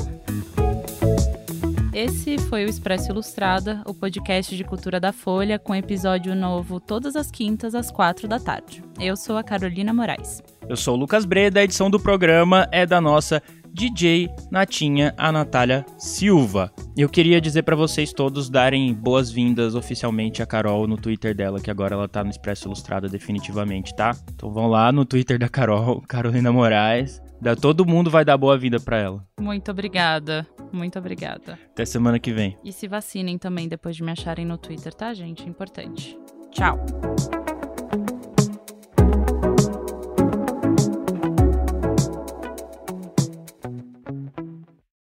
Esse 1.97 2.37
foi 2.37 2.67
o 2.67 2.69
Expresso 2.69 3.11
Ilustrada, 3.11 3.81
o 3.87 3.95
podcast 3.95 4.55
de 4.55 4.63
cultura 4.63 5.01
da 5.01 5.15
Folha, 5.15 5.59
com 5.59 5.75
episódio 5.75 6.35
novo 6.35 6.79
todas 6.79 7.17
as 7.17 7.31
quintas 7.31 7.75
às 7.75 7.91
quatro 7.91 8.29
da 8.29 8.39
tarde. 8.39 8.85
Eu 9.01 9.17
sou 9.17 9.39
a 9.39 9.43
Carolina 9.43 9.95
Moraes. 9.95 10.43
Eu 10.69 10.77
sou 10.77 10.95
o 10.95 10.99
Lucas 10.99 11.25
Breda, 11.25 11.59
a 11.59 11.65
edição 11.65 11.89
do 11.89 11.99
programa 11.99 12.69
é 12.71 12.85
da 12.85 13.01
nossa 13.01 13.43
DJ 13.73 14.29
Natinha, 14.51 15.15
a 15.17 15.33
Natália 15.33 15.87
Silva. 15.97 16.71
Eu 16.95 17.09
queria 17.09 17.41
dizer 17.41 17.63
para 17.63 17.75
vocês 17.75 18.13
todos 18.13 18.51
darem 18.51 18.93
boas-vindas 18.93 19.75
oficialmente 19.75 20.43
a 20.43 20.47
Carol 20.47 20.87
no 20.87 20.99
Twitter 20.99 21.35
dela, 21.35 21.61
que 21.61 21.71
agora 21.71 21.95
ela 21.95 22.07
tá 22.07 22.23
no 22.23 22.29
Expresso 22.29 22.69
Ilustrada 22.69 23.09
definitivamente, 23.09 23.97
tá? 23.97 24.15
Então 24.35 24.53
vão 24.53 24.67
lá 24.67 24.93
no 24.93 25.07
Twitter 25.07 25.39
da 25.39 25.49
Carol, 25.49 26.03
Carolina 26.09 26.53
Moraes, 26.53 27.23
Todo 27.61 27.87
mundo 27.87 28.11
vai 28.11 28.25
dar 28.25 28.37
boa-vinda 28.37 28.79
para 28.81 28.99
ela. 28.99 29.27
Muito 29.41 29.71
obrigada. 29.71 30.47
Muito 30.73 30.99
obrigada. 30.99 31.59
Até 31.71 31.85
semana 31.85 32.19
que 32.19 32.33
vem. 32.33 32.57
E 32.65 32.73
se 32.73 32.89
vacinem 32.89 33.39
também 33.39 33.69
depois 33.69 33.97
de 33.97 34.03
me 34.03 34.13
acharem 34.13 34.45
no 34.45 34.59
Twitter, 34.59 34.93
tá, 34.93 35.15
gente? 35.15 35.49
Importante. 35.49 36.19
Tchau. 36.51 36.79